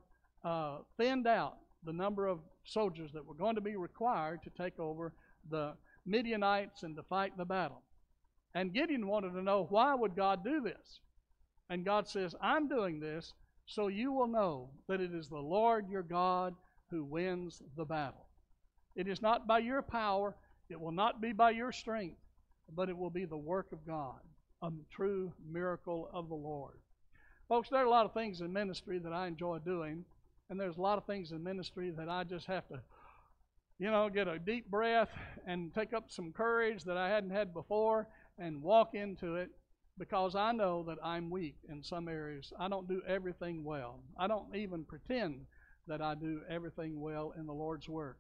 uh, 0.45 0.79
thinned 0.97 1.27
out 1.27 1.59
the 1.85 1.93
number 1.93 2.27
of 2.27 2.41
soldiers 2.65 3.11
that 3.13 3.25
were 3.25 3.35
going 3.35 3.55
to 3.55 3.61
be 3.61 3.77
required 3.77 4.43
to 4.45 4.51
take 4.51 4.79
over 4.79 5.13
the 5.51 5.75
Midianites 6.07 6.83
and 6.83 6.97
to 6.97 7.03
fight 7.03 7.37
the 7.37 7.45
battle. 7.45 7.83
And 8.55 8.73
Gideon 8.73 9.07
wanted 9.07 9.33
to 9.33 9.43
know 9.43 9.67
why 9.69 9.95
would 9.95 10.17
God 10.17 10.43
do 10.43 10.61
this? 10.61 11.01
And 11.71 11.85
God 11.85 12.09
says, 12.09 12.35
I'm 12.41 12.69
doing 12.69 12.99
this 12.99 13.35
so 13.67 13.89
you 13.89 14.13
will 14.13 14.27
know 14.27 14.71
that 14.89 15.01
it 15.01 15.13
is 15.15 15.29
the 15.29 15.37
Lord 15.37 15.91
your 15.91 16.03
God 16.03 16.55
who 16.91 17.05
wins 17.05 17.63
the 17.77 17.85
battle. 17.85 18.27
It 18.97 19.07
is 19.07 19.21
not 19.21 19.47
by 19.47 19.59
your 19.59 19.83
power, 19.83 20.35
it 20.71 20.81
will 20.81 20.93
not 20.93 21.21
be 21.21 21.33
by 21.33 21.51
your 21.51 21.71
strength, 21.71 22.17
but 22.75 22.89
it 22.89 22.97
will 22.97 23.11
be 23.11 23.27
the 23.27 23.37
work 23.37 23.73
of 23.73 23.87
God, 23.87 24.21
a 24.63 24.71
true 24.91 25.33
miracle 25.51 26.09
of 26.13 26.29
the 26.29 26.35
Lord. 26.35 26.79
Folks, 27.49 27.69
there 27.69 27.81
are 27.81 27.87
a 27.87 27.91
lot 27.91 28.07
of 28.07 28.15
things 28.15 28.41
in 28.41 28.53
ministry 28.53 28.99
that 28.99 29.13
I 29.13 29.27
enjoy 29.27 29.59
doing, 29.59 30.05
and 30.51 30.59
there's 30.59 30.79
a 30.79 30.83
lot 30.83 30.99
of 30.99 31.05
things 31.05 31.33
in 31.33 31.43
ministry 31.43 31.91
that 31.91 32.09
I 32.09 32.25
just 32.25 32.47
have 32.47 32.67
to, 32.69 32.81
you 33.79 33.91
know, 33.91 34.09
get 34.09 34.27
a 34.27 34.39
deep 34.39 34.71
breath 34.71 35.11
and 35.47 35.73
take 35.73 35.93
up 35.93 36.11
some 36.11 36.33
courage 36.33 36.85
that 36.85 36.97
I 36.97 37.09
hadn't 37.09 37.31
had 37.31 37.55
before 37.55 38.09
and 38.39 38.63
walk 38.63 38.95
into 38.95 39.37
it 39.37 39.51
because 39.99 40.35
I 40.35 40.53
know 40.53 40.85
that 40.85 40.99
I'm 41.03 41.31
weak 41.31 41.57
in 41.69 41.83
some 41.83 42.09
areas. 42.09 42.53
I 42.59 42.69
don't 42.69 42.89
do 42.89 43.03
everything 43.07 43.65
well. 43.65 44.01
I 44.19 44.27
don't 44.27 44.55
even 44.55 44.85
pretend 44.85 45.47
that 45.87 46.01
I 46.01 46.15
do 46.15 46.41
everything 46.49 47.01
well 47.01 47.35
in 47.39 47.47
the 47.47 47.53
Lord's 47.53 47.89
work. 47.89 48.19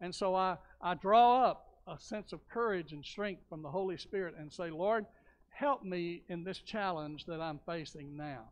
And 0.00 0.14
so 0.14 0.34
I, 0.34 0.56
I 0.80 0.94
draw 0.94 1.44
up 1.44 1.66
a 1.86 1.98
sense 1.98 2.32
of 2.32 2.46
courage 2.48 2.92
and 2.92 3.04
strength 3.04 3.42
from 3.48 3.62
the 3.62 3.70
Holy 3.70 3.96
Spirit 3.96 4.34
and 4.38 4.52
say, 4.52 4.70
Lord, 4.70 5.06
help 5.50 5.82
me 5.82 6.22
in 6.28 6.44
this 6.44 6.58
challenge 6.58 7.24
that 7.26 7.40
I'm 7.40 7.60
facing 7.66 8.16
now. 8.16 8.50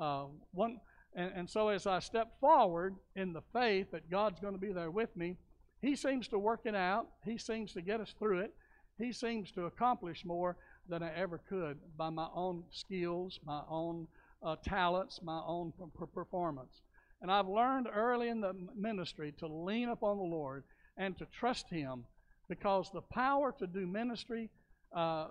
Uh, 0.00 0.26
one, 0.52 0.80
and, 1.14 1.32
and 1.34 1.50
so 1.50 1.68
as 1.68 1.86
I 1.86 1.98
step 1.98 2.40
forward 2.40 2.94
in 3.16 3.32
the 3.32 3.42
faith 3.52 3.90
that 3.92 4.10
God's 4.10 4.40
going 4.40 4.54
to 4.54 4.60
be 4.60 4.72
there 4.72 4.90
with 4.90 5.14
me, 5.16 5.36
He 5.80 5.94
seems 5.96 6.28
to 6.28 6.38
work 6.38 6.60
it 6.64 6.74
out. 6.74 7.06
He 7.24 7.38
seems 7.38 7.72
to 7.74 7.82
get 7.82 8.00
us 8.00 8.14
through 8.18 8.40
it. 8.40 8.54
He 8.98 9.12
seems 9.12 9.52
to 9.52 9.66
accomplish 9.66 10.24
more 10.24 10.56
than 10.88 11.02
I 11.02 11.14
ever 11.14 11.40
could 11.48 11.78
by 11.96 12.10
my 12.10 12.26
own 12.34 12.64
skills, 12.70 13.38
my 13.44 13.62
own 13.68 14.08
uh, 14.42 14.56
talents, 14.64 15.20
my 15.22 15.40
own 15.46 15.72
performance. 16.14 16.82
And 17.22 17.30
I've 17.30 17.48
learned 17.48 17.88
early 17.92 18.28
in 18.28 18.40
the 18.40 18.54
ministry 18.76 19.32
to 19.38 19.46
lean 19.46 19.88
upon 19.88 20.16
the 20.18 20.24
Lord 20.24 20.64
and 20.96 21.16
to 21.18 21.26
trust 21.26 21.68
Him 21.70 22.04
because 22.48 22.90
the 22.92 23.02
power 23.02 23.54
to 23.58 23.66
do 23.66 23.86
ministry 23.86 24.50
uh, 24.94 25.28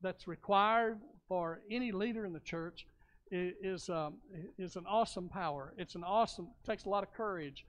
that's 0.00 0.28
required 0.28 0.98
for 1.28 1.60
any 1.70 1.92
leader 1.92 2.26
in 2.26 2.32
the 2.32 2.40
church 2.40 2.86
is, 3.30 3.88
um, 3.88 4.14
is 4.58 4.76
an 4.76 4.84
awesome 4.86 5.28
power. 5.28 5.72
It's 5.78 5.94
an 5.94 6.04
awesome, 6.04 6.48
takes 6.66 6.84
a 6.84 6.88
lot 6.88 7.02
of 7.02 7.12
courage. 7.14 7.64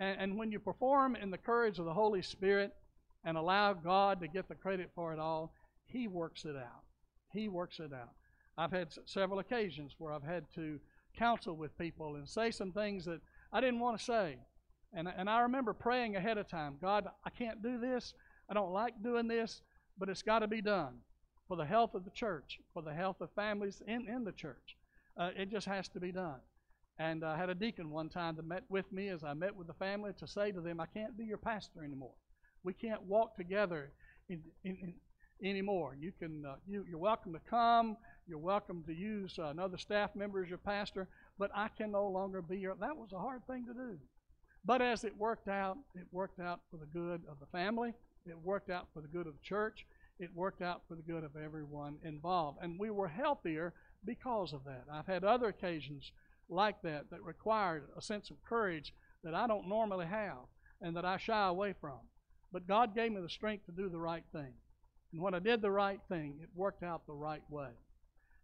And, 0.00 0.20
and 0.20 0.38
when 0.38 0.50
you 0.50 0.58
perform 0.58 1.16
in 1.16 1.30
the 1.30 1.38
courage 1.38 1.78
of 1.78 1.84
the 1.84 1.94
Holy 1.94 2.22
Spirit 2.22 2.74
and 3.24 3.36
allow 3.36 3.72
God 3.72 4.20
to 4.20 4.28
get 4.28 4.48
the 4.48 4.54
credit 4.54 4.90
for 4.94 5.12
it 5.12 5.18
all, 5.18 5.54
He 5.86 6.08
works 6.08 6.44
it 6.44 6.56
out. 6.56 6.84
He 7.32 7.48
works 7.48 7.80
it 7.80 7.92
out. 7.92 8.10
I've 8.56 8.70
had 8.70 8.88
several 9.06 9.40
occasions 9.40 9.94
where 9.98 10.12
I've 10.12 10.22
had 10.22 10.44
to 10.54 10.78
counsel 11.16 11.56
with 11.56 11.76
people 11.78 12.16
and 12.16 12.28
say 12.28 12.50
some 12.50 12.72
things 12.72 13.04
that 13.04 13.20
I 13.52 13.60
didn't 13.60 13.80
want 13.80 13.98
to 13.98 14.04
say. 14.04 14.38
And, 14.92 15.08
and 15.16 15.28
I 15.28 15.40
remember 15.40 15.72
praying 15.72 16.16
ahead 16.16 16.38
of 16.38 16.48
time 16.48 16.76
God, 16.80 17.08
I 17.24 17.30
can't 17.30 17.62
do 17.62 17.78
this. 17.78 18.14
I 18.48 18.54
don't 18.54 18.72
like 18.72 19.02
doing 19.02 19.26
this, 19.26 19.62
but 19.98 20.08
it's 20.08 20.22
got 20.22 20.40
to 20.40 20.46
be 20.46 20.60
done 20.60 20.98
for 21.48 21.56
the 21.56 21.64
health 21.64 21.94
of 21.94 22.04
the 22.04 22.10
church, 22.10 22.60
for 22.72 22.82
the 22.82 22.92
health 22.92 23.20
of 23.20 23.30
families 23.32 23.82
in, 23.86 24.08
in 24.08 24.24
the 24.24 24.32
church. 24.32 24.76
Uh, 25.16 25.30
it 25.36 25.50
just 25.50 25.66
has 25.66 25.88
to 25.88 26.00
be 26.00 26.12
done. 26.12 26.40
And 26.98 27.24
I 27.24 27.36
had 27.36 27.50
a 27.50 27.54
deacon 27.54 27.90
one 27.90 28.08
time 28.08 28.36
that 28.36 28.46
met 28.46 28.64
with 28.68 28.90
me 28.92 29.08
as 29.08 29.24
I 29.24 29.34
met 29.34 29.56
with 29.56 29.66
the 29.66 29.74
family 29.74 30.12
to 30.18 30.26
say 30.28 30.52
to 30.52 30.60
them, 30.60 30.80
I 30.80 30.86
can't 30.86 31.18
be 31.18 31.24
your 31.24 31.38
pastor 31.38 31.84
anymore. 31.84 32.14
We 32.62 32.72
can't 32.72 33.02
walk 33.02 33.36
together 33.36 33.90
in, 34.28 34.40
in, 34.64 34.76
in, 34.80 34.94
anymore. 35.48 35.96
You 35.98 36.12
can, 36.18 36.44
uh, 36.46 36.54
you, 36.68 36.84
you're 36.88 36.98
welcome 36.98 37.32
to 37.32 37.40
come. 37.50 37.96
You're 38.26 38.38
welcome 38.38 38.84
to 38.86 38.94
use 38.94 39.38
uh, 39.38 39.46
another 39.46 39.76
staff 39.76 40.14
member 40.14 40.42
as 40.42 40.48
your 40.48 40.58
pastor, 40.58 41.08
but 41.38 41.50
I 41.54 41.68
can 41.68 41.90
no 41.90 42.06
longer 42.06 42.40
be 42.40 42.58
your. 42.58 42.74
That 42.76 42.96
was 42.96 43.12
a 43.12 43.18
hard 43.18 43.46
thing 43.46 43.66
to 43.66 43.74
do. 43.74 43.98
But 44.64 44.80
as 44.80 45.04
it 45.04 45.16
worked 45.18 45.48
out, 45.48 45.76
it 45.94 46.06
worked 46.10 46.40
out 46.40 46.60
for 46.70 46.78
the 46.78 46.86
good 46.86 47.22
of 47.28 47.38
the 47.40 47.46
family. 47.46 47.92
It 48.24 48.38
worked 48.42 48.70
out 48.70 48.86
for 48.94 49.02
the 49.02 49.08
good 49.08 49.26
of 49.26 49.34
the 49.34 49.42
church. 49.42 49.84
It 50.18 50.30
worked 50.34 50.62
out 50.62 50.82
for 50.88 50.94
the 50.94 51.02
good 51.02 51.24
of 51.24 51.36
everyone 51.36 51.96
involved. 52.04 52.58
And 52.62 52.78
we 52.78 52.90
were 52.90 53.08
healthier 53.08 53.74
because 54.04 54.52
of 54.52 54.64
that. 54.64 54.84
I've 54.90 55.06
had 55.06 55.24
other 55.24 55.48
occasions 55.48 56.12
like 56.48 56.82
that 56.82 57.10
that 57.10 57.22
required 57.22 57.84
a 57.96 58.02
sense 58.02 58.30
of 58.30 58.42
courage 58.44 58.92
that 59.22 59.34
I 59.34 59.46
don't 59.46 59.68
normally 59.68 60.06
have 60.06 60.46
and 60.80 60.96
that 60.96 61.04
I 61.04 61.16
shy 61.16 61.46
away 61.46 61.74
from. 61.80 61.98
But 62.52 62.68
God 62.68 62.94
gave 62.94 63.12
me 63.12 63.20
the 63.20 63.28
strength 63.28 63.66
to 63.66 63.72
do 63.72 63.88
the 63.88 63.98
right 63.98 64.24
thing. 64.32 64.52
And 65.12 65.22
when 65.22 65.34
I 65.34 65.38
did 65.38 65.62
the 65.62 65.70
right 65.70 66.00
thing, 66.08 66.38
it 66.42 66.48
worked 66.54 66.82
out 66.82 67.06
the 67.06 67.14
right 67.14 67.42
way. 67.48 67.70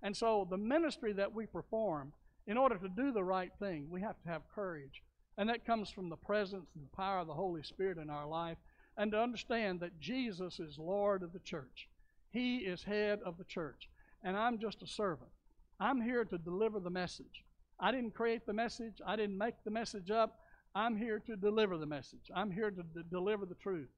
And 0.03 0.17
so 0.17 0.47
the 0.49 0.57
ministry 0.57 1.13
that 1.13 1.35
we 1.35 1.47
perform, 1.47 2.13
in 2.47 2.57
order 2.57 2.77
to 2.77 2.89
do 2.89 3.13
the 3.13 3.25
right 3.25 3.53
thing, 3.59 3.89
we 3.91 4.01
have 4.01 4.21
to 4.23 4.29
have 4.29 4.43
courage. 4.55 5.03
And 5.37 5.49
that 5.49 5.67
comes 5.67 5.91
from 5.91 6.09
the 6.09 6.17
presence 6.17 6.67
and 6.75 6.85
the 6.85 6.97
power 6.97 7.19
of 7.19 7.27
the 7.27 7.35
Holy 7.35 7.63
Spirit 7.63 7.99
in 7.99 8.11
our 8.11 8.27
life, 8.27 8.59
and 8.97 9.13
to 9.13 9.21
understand 9.21 9.81
that 9.81 10.01
Jesus 10.01 10.59
is 10.59 10.79
Lord 10.79 11.23
of 11.23 11.33
the 11.33 11.39
church. 11.39 11.89
He 12.31 12.59
is 12.59 12.83
head 12.83 13.21
of 13.25 13.39
the 13.39 13.45
church, 13.45 13.89
and 14.23 14.37
I'm 14.37 14.59
just 14.59 14.83
a 14.83 14.87
servant. 14.87 15.31
I'm 15.79 16.01
here 16.01 16.25
to 16.25 16.39
deliver 16.39 16.81
the 16.81 16.91
message. 16.91 17.45
I 17.81 17.91
didn't 17.93 18.15
create 18.15 18.47
the 18.47 18.53
message, 18.53 19.01
I 19.07 19.17
didn't 19.17 19.39
make 19.39 19.55
the 19.65 19.71
message 19.71 20.11
up. 20.11 20.41
I'm 20.75 20.97
here 20.97 21.19
to 21.27 21.37
deliver 21.37 21.77
the 21.79 21.87
message. 21.87 22.31
I'm 22.35 22.51
here 22.51 22.71
to 22.71 22.83
d- 22.83 23.01
deliver 23.11 23.45
the 23.45 23.57
truth. 23.57 23.89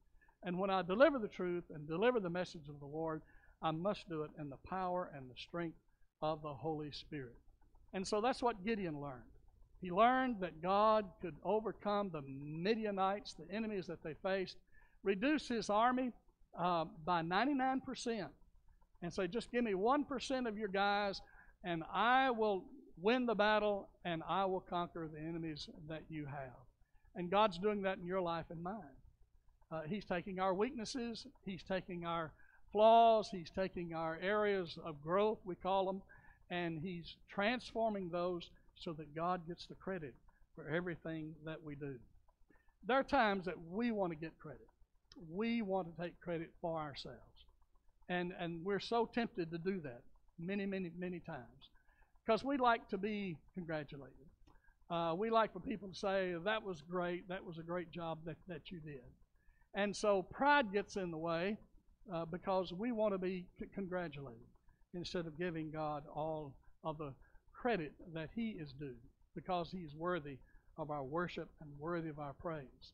And 0.42 0.58
when 0.58 0.70
I 0.70 0.82
deliver 0.82 1.18
the 1.18 1.28
truth 1.28 1.64
and 1.74 1.86
deliver 1.86 2.18
the 2.18 2.30
message 2.30 2.68
of 2.68 2.80
the 2.80 2.86
Lord, 2.86 3.22
I 3.60 3.70
must 3.70 4.08
do 4.08 4.22
it 4.22 4.30
in 4.38 4.48
the 4.48 4.56
power 4.56 5.10
and 5.14 5.28
the 5.28 5.36
strength 5.36 5.76
of 6.22 6.42
the 6.42 6.52
Holy 6.52 6.90
Spirit. 6.90 7.36
And 7.92 8.06
so 8.06 8.20
that's 8.20 8.42
what 8.42 8.64
Gideon 8.64 9.00
learned. 9.00 9.22
He 9.80 9.90
learned 9.90 10.36
that 10.40 10.62
God 10.62 11.06
could 11.20 11.34
overcome 11.44 12.10
the 12.10 12.22
Midianites, 12.22 13.34
the 13.34 13.52
enemies 13.54 13.86
that 13.88 14.02
they 14.02 14.14
faced, 14.14 14.56
reduce 15.02 15.48
his 15.48 15.68
army 15.68 16.12
uh, 16.58 16.84
by 17.04 17.22
99%, 17.22 18.28
and 19.02 19.12
say, 19.12 19.26
just 19.26 19.50
give 19.50 19.64
me 19.64 19.72
1% 19.72 20.48
of 20.48 20.56
your 20.56 20.68
guys, 20.68 21.20
and 21.64 21.82
I 21.92 22.30
will 22.30 22.64
win 23.02 23.26
the 23.26 23.34
battle, 23.34 23.88
and 24.04 24.22
I 24.28 24.44
will 24.44 24.60
conquer 24.60 25.08
the 25.12 25.20
enemies 25.20 25.68
that 25.88 26.02
you 26.08 26.24
have. 26.24 26.56
And 27.14 27.30
God's 27.30 27.58
doing 27.58 27.82
that 27.82 27.98
in 27.98 28.06
your 28.06 28.20
life 28.20 28.46
and 28.50 28.62
mine. 28.62 28.96
Uh, 29.70 29.82
he's 29.86 30.04
taking 30.04 30.38
our 30.38 30.54
weaknesses, 30.54 31.26
He's 31.44 31.62
taking 31.62 32.04
our 32.04 32.32
flaws, 32.72 33.28
He's 33.30 33.50
taking 33.50 33.94
our 33.94 34.18
areas 34.22 34.78
of 34.84 35.02
growth, 35.02 35.38
we 35.44 35.54
call 35.54 35.86
them, 35.86 36.02
and 36.50 36.78
He's 36.78 37.16
transforming 37.28 38.10
those 38.10 38.50
so 38.74 38.92
that 38.94 39.14
God 39.14 39.46
gets 39.46 39.66
the 39.66 39.74
credit 39.74 40.14
for 40.54 40.68
everything 40.68 41.34
that 41.44 41.62
we 41.62 41.74
do. 41.74 41.96
There 42.86 42.98
are 42.98 43.04
times 43.04 43.46
that 43.46 43.54
we 43.70 43.92
want 43.92 44.12
to 44.12 44.16
get 44.16 44.38
credit. 44.38 44.66
We 45.30 45.62
want 45.62 45.94
to 45.94 46.02
take 46.02 46.20
credit 46.20 46.50
for 46.60 46.78
ourselves. 46.78 47.18
And, 48.08 48.32
and 48.38 48.64
we're 48.64 48.80
so 48.80 49.08
tempted 49.14 49.50
to 49.52 49.58
do 49.58 49.80
that 49.80 50.02
many, 50.38 50.66
many, 50.66 50.90
many 50.98 51.20
times 51.20 51.70
because 52.24 52.44
we 52.44 52.56
like 52.56 52.88
to 52.88 52.98
be 52.98 53.36
congratulated. 53.54 54.16
Uh, 54.90 55.14
we 55.16 55.30
like 55.30 55.52
for 55.52 55.60
people 55.60 55.88
to 55.88 55.94
say, 55.94 56.34
that 56.44 56.62
was 56.62 56.82
great, 56.82 57.28
that 57.28 57.44
was 57.44 57.58
a 57.58 57.62
great 57.62 57.90
job 57.90 58.18
that, 58.26 58.36
that 58.46 58.70
you 58.70 58.78
did. 58.80 59.00
And 59.74 59.94
so 59.96 60.22
pride 60.22 60.72
gets 60.72 60.96
in 60.96 61.10
the 61.10 61.16
way 61.18 61.56
uh, 62.12 62.26
because 62.26 62.72
we 62.72 62.92
want 62.92 63.14
to 63.14 63.18
be 63.18 63.46
c- 63.58 63.66
congratulated 63.74 64.40
instead 64.94 65.26
of 65.26 65.38
giving 65.38 65.70
God 65.70 66.04
all 66.14 66.54
of 66.84 66.98
the 66.98 67.14
credit 67.52 67.92
that 68.12 68.28
He 68.34 68.50
is 68.50 68.72
due 68.72 68.96
because 69.34 69.70
He 69.70 69.78
is 69.78 69.94
worthy 69.94 70.38
of 70.78 70.90
our 70.90 71.04
worship 71.04 71.48
and 71.60 71.70
worthy 71.78 72.10
of 72.10 72.18
our 72.18 72.34
praise. 72.34 72.92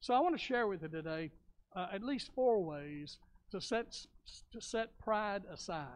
So 0.00 0.14
I 0.14 0.20
want 0.20 0.36
to 0.36 0.42
share 0.44 0.66
with 0.66 0.82
you 0.82 0.88
today 0.88 1.30
uh, 1.76 1.86
at 1.92 2.02
least 2.02 2.30
four 2.34 2.62
ways 2.64 3.18
to 3.52 3.60
set, 3.60 4.06
to 4.52 4.60
set 4.60 4.98
pride 4.98 5.42
aside. 5.52 5.86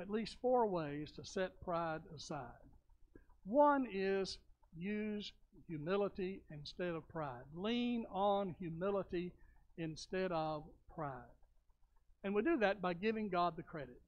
At 0.00 0.10
least 0.10 0.36
four 0.40 0.66
ways 0.66 1.12
to 1.12 1.24
set 1.24 1.60
pride 1.60 2.00
aside. 2.14 2.46
One 3.44 3.86
is 3.92 4.38
use 4.74 5.32
humility 5.66 6.42
instead 6.50 6.94
of 6.94 7.06
pride. 7.08 7.44
Lean 7.54 8.06
on 8.10 8.54
humility 8.58 9.32
instead 9.76 10.32
of 10.32 10.64
pride. 10.94 11.12
And 12.24 12.34
we 12.34 12.42
do 12.42 12.56
that 12.58 12.80
by 12.80 12.94
giving 12.94 13.28
God 13.28 13.56
the 13.56 13.62
credit. 13.62 14.00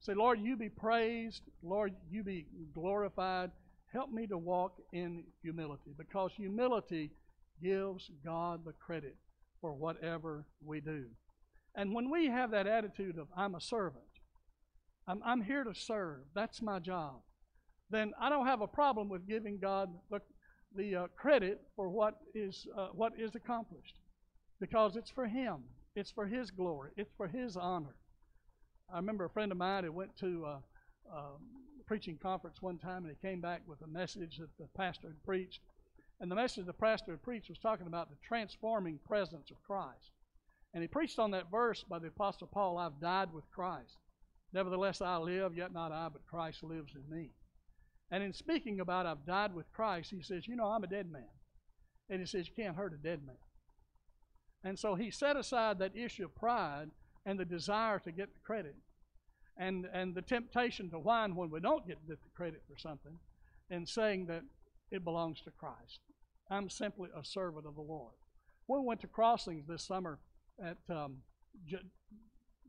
Say, 0.00 0.14
Lord, 0.14 0.40
you 0.40 0.56
be 0.56 0.68
praised. 0.68 1.42
Lord, 1.62 1.94
you 2.10 2.22
be 2.22 2.46
glorified. 2.74 3.50
Help 3.92 4.10
me 4.10 4.26
to 4.26 4.36
walk 4.36 4.80
in 4.92 5.24
humility 5.42 5.92
because 5.96 6.32
humility 6.36 7.12
gives 7.62 8.10
God 8.24 8.64
the 8.64 8.72
credit 8.72 9.16
for 9.60 9.72
whatever 9.72 10.44
we 10.64 10.80
do. 10.80 11.06
And 11.74 11.94
when 11.94 12.10
we 12.10 12.26
have 12.26 12.50
that 12.50 12.66
attitude 12.66 13.18
of, 13.18 13.28
I'm 13.36 13.54
a 13.54 13.60
servant, 13.60 14.04
I'm, 15.08 15.20
I'm 15.24 15.42
here 15.42 15.64
to 15.64 15.74
serve, 15.74 16.20
that's 16.34 16.62
my 16.62 16.78
job, 16.78 17.20
then 17.90 18.12
I 18.20 18.28
don't 18.28 18.46
have 18.46 18.60
a 18.60 18.66
problem 18.66 19.08
with 19.08 19.28
giving 19.28 19.58
God 19.58 19.90
the, 20.10 20.20
the 20.74 20.96
uh, 20.96 21.06
credit 21.16 21.60
for 21.76 21.88
what 21.88 22.14
is, 22.34 22.66
uh, 22.76 22.88
what 22.92 23.12
is 23.18 23.34
accomplished 23.34 24.00
because 24.60 24.96
it's 24.96 25.10
for 25.10 25.26
Him, 25.26 25.62
it's 25.94 26.10
for 26.10 26.26
His 26.26 26.50
glory, 26.50 26.90
it's 26.96 27.12
for 27.16 27.28
His 27.28 27.56
honor. 27.56 27.94
I 28.92 28.96
remember 28.96 29.24
a 29.24 29.30
friend 29.30 29.52
of 29.52 29.58
mine 29.58 29.84
who 29.84 29.92
went 29.92 30.16
to 30.18 30.44
a, 30.44 30.62
a 31.12 31.22
preaching 31.86 32.18
conference 32.20 32.60
one 32.60 32.78
time 32.78 33.04
and 33.04 33.14
he 33.14 33.28
came 33.28 33.40
back 33.40 33.62
with 33.66 33.80
a 33.82 33.86
message 33.86 34.38
that 34.38 34.56
the 34.58 34.68
pastor 34.76 35.08
had 35.08 35.22
preached. 35.24 35.60
And 36.20 36.30
the 36.30 36.36
message 36.36 36.66
the 36.66 36.72
pastor 36.72 37.12
had 37.12 37.22
preached 37.22 37.48
was 37.48 37.58
talking 37.58 37.86
about 37.86 38.10
the 38.10 38.16
transforming 38.26 38.98
presence 39.06 39.50
of 39.50 39.62
Christ. 39.62 40.10
And 40.72 40.82
he 40.82 40.88
preached 40.88 41.18
on 41.18 41.30
that 41.32 41.50
verse 41.50 41.84
by 41.88 41.98
the 41.98 42.08
Apostle 42.08 42.48
Paul 42.48 42.78
I've 42.78 43.00
died 43.00 43.32
with 43.32 43.50
Christ. 43.50 43.96
Nevertheless, 44.56 45.02
I 45.02 45.18
live, 45.18 45.54
yet 45.54 45.74
not 45.74 45.92
I, 45.92 46.08
but 46.10 46.26
Christ 46.26 46.62
lives 46.62 46.94
in 46.94 47.14
me. 47.14 47.28
And 48.10 48.22
in 48.22 48.32
speaking 48.32 48.80
about 48.80 49.04
I've 49.04 49.26
died 49.26 49.54
with 49.54 49.70
Christ, 49.70 50.10
he 50.10 50.22
says, 50.22 50.48
You 50.48 50.56
know, 50.56 50.64
I'm 50.64 50.82
a 50.82 50.86
dead 50.86 51.12
man. 51.12 51.28
And 52.08 52.20
he 52.20 52.26
says, 52.26 52.48
You 52.48 52.54
can't 52.64 52.74
hurt 52.74 52.94
a 52.94 52.96
dead 52.96 53.20
man. 53.26 53.36
And 54.64 54.78
so 54.78 54.94
he 54.94 55.10
set 55.10 55.36
aside 55.36 55.78
that 55.78 55.94
issue 55.94 56.24
of 56.24 56.34
pride 56.34 56.88
and 57.26 57.38
the 57.38 57.44
desire 57.44 57.98
to 57.98 58.10
get 58.10 58.32
the 58.32 58.40
credit 58.46 58.76
and, 59.58 59.86
and 59.92 60.14
the 60.14 60.22
temptation 60.22 60.88
to 60.88 60.98
whine 61.00 61.36
when 61.36 61.50
we 61.50 61.60
don't 61.60 61.86
get 61.86 61.98
the 62.08 62.16
credit 62.34 62.62
for 62.66 62.78
something 62.78 63.18
and 63.68 63.86
saying 63.86 64.24
that 64.28 64.42
it 64.90 65.04
belongs 65.04 65.42
to 65.42 65.50
Christ. 65.50 66.00
I'm 66.50 66.70
simply 66.70 67.10
a 67.14 67.22
servant 67.22 67.66
of 67.66 67.74
the 67.74 67.82
Lord. 67.82 68.14
We 68.68 68.78
went 68.80 69.02
to 69.02 69.06
crossings 69.06 69.66
this 69.68 69.84
summer 69.84 70.18
at 70.64 70.78
um, 70.88 71.18
J- 71.66 71.76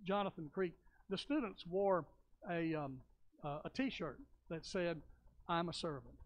Jonathan 0.03 0.49
Creek, 0.53 0.73
the 1.09 1.17
students 1.17 1.65
wore 1.65 2.05
a, 2.49 2.73
um, 2.75 2.97
uh, 3.43 3.59
a 3.65 3.69
T-shirt 3.69 4.19
that 4.49 4.65
said, 4.65 5.01
"I'm 5.47 5.69
a 5.69 5.73
servant. 5.73 6.17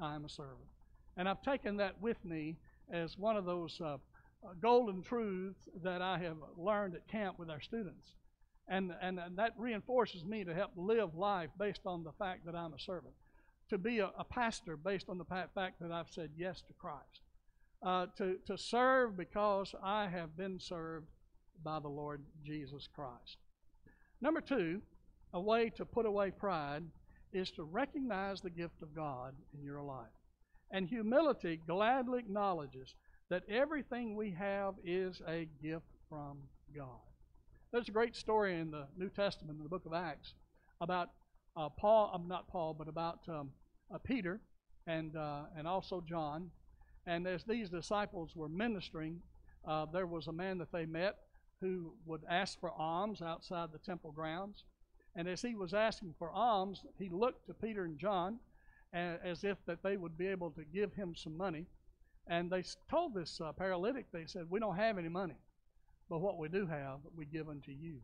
I'm 0.00 0.24
a 0.24 0.28
servant." 0.28 0.68
And 1.16 1.28
I've 1.28 1.42
taken 1.42 1.76
that 1.76 2.00
with 2.00 2.24
me 2.24 2.56
as 2.90 3.18
one 3.18 3.36
of 3.36 3.44
those 3.44 3.80
uh, 3.80 3.98
uh, 4.44 4.54
golden 4.60 5.02
truths 5.02 5.68
that 5.82 6.02
I 6.02 6.18
have 6.18 6.36
learned 6.56 6.94
at 6.94 7.06
camp 7.06 7.38
with 7.38 7.50
our 7.50 7.60
students. 7.60 8.14
And, 8.68 8.92
and, 9.00 9.18
and 9.18 9.36
that 9.38 9.52
reinforces 9.58 10.24
me 10.24 10.44
to 10.44 10.54
help 10.54 10.70
live 10.76 11.14
life 11.14 11.50
based 11.58 11.82
on 11.84 12.04
the 12.04 12.12
fact 12.12 12.46
that 12.46 12.54
I'm 12.54 12.72
a 12.72 12.78
servant, 12.78 13.14
to 13.70 13.78
be 13.78 13.98
a, 13.98 14.10
a 14.18 14.24
pastor 14.24 14.76
based 14.76 15.08
on 15.08 15.18
the 15.18 15.24
fact 15.24 15.54
that 15.80 15.92
I've 15.92 16.10
said 16.10 16.30
yes 16.36 16.62
to 16.62 16.72
Christ, 16.74 17.20
uh, 17.82 18.06
to, 18.16 18.38
to 18.46 18.56
serve 18.56 19.16
because 19.16 19.74
I 19.82 20.08
have 20.08 20.36
been 20.36 20.58
served 20.58 21.06
by 21.62 21.80
the 21.80 21.88
Lord 21.88 22.22
Jesus 22.44 22.88
Christ. 22.92 23.36
Number 24.22 24.40
two, 24.40 24.80
a 25.34 25.40
way 25.40 25.68
to 25.70 25.84
put 25.84 26.06
away 26.06 26.30
pride 26.30 26.84
is 27.32 27.50
to 27.52 27.64
recognize 27.64 28.40
the 28.40 28.50
gift 28.50 28.80
of 28.80 28.94
God 28.94 29.34
in 29.52 29.64
your 29.64 29.82
life. 29.82 30.06
And 30.70 30.88
humility 30.88 31.60
gladly 31.66 32.20
acknowledges 32.20 32.94
that 33.30 33.42
everything 33.48 34.14
we 34.14 34.30
have 34.30 34.74
is 34.84 35.20
a 35.26 35.48
gift 35.60 35.86
from 36.08 36.38
God. 36.74 37.00
There's 37.72 37.88
a 37.88 37.92
great 37.92 38.14
story 38.14 38.60
in 38.60 38.70
the 38.70 38.86
New 38.96 39.08
Testament, 39.08 39.56
in 39.58 39.64
the 39.64 39.68
book 39.68 39.86
of 39.86 39.92
Acts, 39.92 40.34
about 40.80 41.10
uh, 41.56 41.68
Paul, 41.70 42.12
um, 42.14 42.28
not 42.28 42.46
Paul, 42.46 42.74
but 42.78 42.86
about 42.86 43.20
um, 43.28 43.50
uh, 43.92 43.98
Peter 43.98 44.40
and, 44.86 45.16
uh, 45.16 45.42
and 45.56 45.66
also 45.66 46.00
John. 46.08 46.50
And 47.06 47.26
as 47.26 47.42
these 47.42 47.68
disciples 47.68 48.36
were 48.36 48.48
ministering, 48.48 49.20
uh, 49.66 49.86
there 49.92 50.06
was 50.06 50.28
a 50.28 50.32
man 50.32 50.58
that 50.58 50.70
they 50.70 50.86
met 50.86 51.16
who 51.62 51.92
would 52.04 52.22
ask 52.28 52.60
for 52.60 52.72
alms 52.72 53.22
outside 53.22 53.70
the 53.72 53.78
temple 53.78 54.12
grounds. 54.12 54.64
And 55.14 55.28
as 55.28 55.40
he 55.40 55.54
was 55.54 55.72
asking 55.72 56.14
for 56.18 56.30
alms, 56.30 56.84
he 56.98 57.08
looked 57.08 57.46
to 57.46 57.54
Peter 57.54 57.84
and 57.84 57.98
John 57.98 58.38
as 58.92 59.44
if 59.44 59.56
that 59.64 59.82
they 59.82 59.96
would 59.96 60.18
be 60.18 60.26
able 60.26 60.50
to 60.50 60.64
give 60.64 60.92
him 60.92 61.14
some 61.16 61.36
money. 61.36 61.66
And 62.26 62.50
they 62.50 62.62
told 62.90 63.14
this 63.14 63.40
uh, 63.40 63.52
paralytic, 63.52 64.06
they 64.12 64.26
said, 64.26 64.50
We 64.50 64.60
don't 64.60 64.76
have 64.76 64.98
any 64.98 65.08
money, 65.08 65.36
but 66.10 66.20
what 66.20 66.38
we 66.38 66.48
do 66.48 66.66
have, 66.66 66.98
we 67.16 67.24
give 67.24 67.48
unto 67.48 67.72
you. 67.72 67.96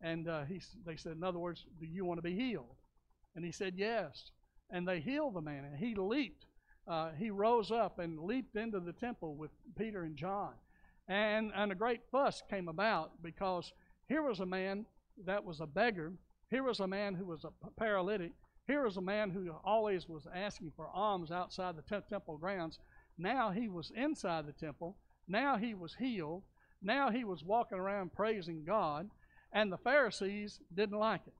And 0.00 0.28
uh, 0.28 0.44
he, 0.44 0.60
they 0.86 0.96
said, 0.96 1.16
In 1.16 1.24
other 1.24 1.38
words, 1.38 1.64
do 1.80 1.86
you 1.86 2.04
want 2.04 2.18
to 2.18 2.22
be 2.22 2.34
healed? 2.34 2.76
And 3.34 3.44
he 3.44 3.52
said, 3.52 3.74
Yes. 3.76 4.30
And 4.70 4.86
they 4.88 5.00
healed 5.00 5.34
the 5.34 5.40
man, 5.40 5.64
and 5.64 5.76
he 5.76 5.94
leaped. 5.94 6.46
Uh, 6.86 7.10
he 7.18 7.30
rose 7.30 7.70
up 7.70 7.98
and 7.98 8.18
leaped 8.18 8.56
into 8.56 8.80
the 8.80 8.92
temple 8.92 9.34
with 9.34 9.50
Peter 9.76 10.02
and 10.02 10.16
John. 10.16 10.52
And, 11.08 11.52
and 11.54 11.70
a 11.70 11.74
great 11.74 12.00
fuss 12.10 12.42
came 12.48 12.68
about 12.68 13.22
because 13.22 13.72
here 14.08 14.22
was 14.22 14.40
a 14.40 14.46
man 14.46 14.86
that 15.26 15.44
was 15.44 15.60
a 15.60 15.66
beggar. 15.66 16.12
Here 16.50 16.62
was 16.62 16.80
a 16.80 16.86
man 16.86 17.14
who 17.14 17.26
was 17.26 17.44
a 17.44 17.70
paralytic. 17.78 18.32
Here 18.66 18.84
was 18.84 18.96
a 18.96 19.02
man 19.02 19.30
who 19.30 19.50
always 19.64 20.08
was 20.08 20.26
asking 20.34 20.72
for 20.76 20.88
alms 20.88 21.30
outside 21.30 21.76
the 21.76 22.00
temple 22.02 22.38
grounds. 22.38 22.78
Now 23.18 23.50
he 23.50 23.68
was 23.68 23.92
inside 23.94 24.46
the 24.46 24.52
temple. 24.52 24.96
Now 25.28 25.56
he 25.56 25.74
was 25.74 25.94
healed. 25.94 26.42
Now 26.82 27.10
he 27.10 27.24
was 27.24 27.44
walking 27.44 27.78
around 27.78 28.14
praising 28.14 28.64
God. 28.64 29.10
And 29.52 29.70
the 29.70 29.78
Pharisees 29.78 30.60
didn't 30.74 30.98
like 30.98 31.26
it. 31.26 31.34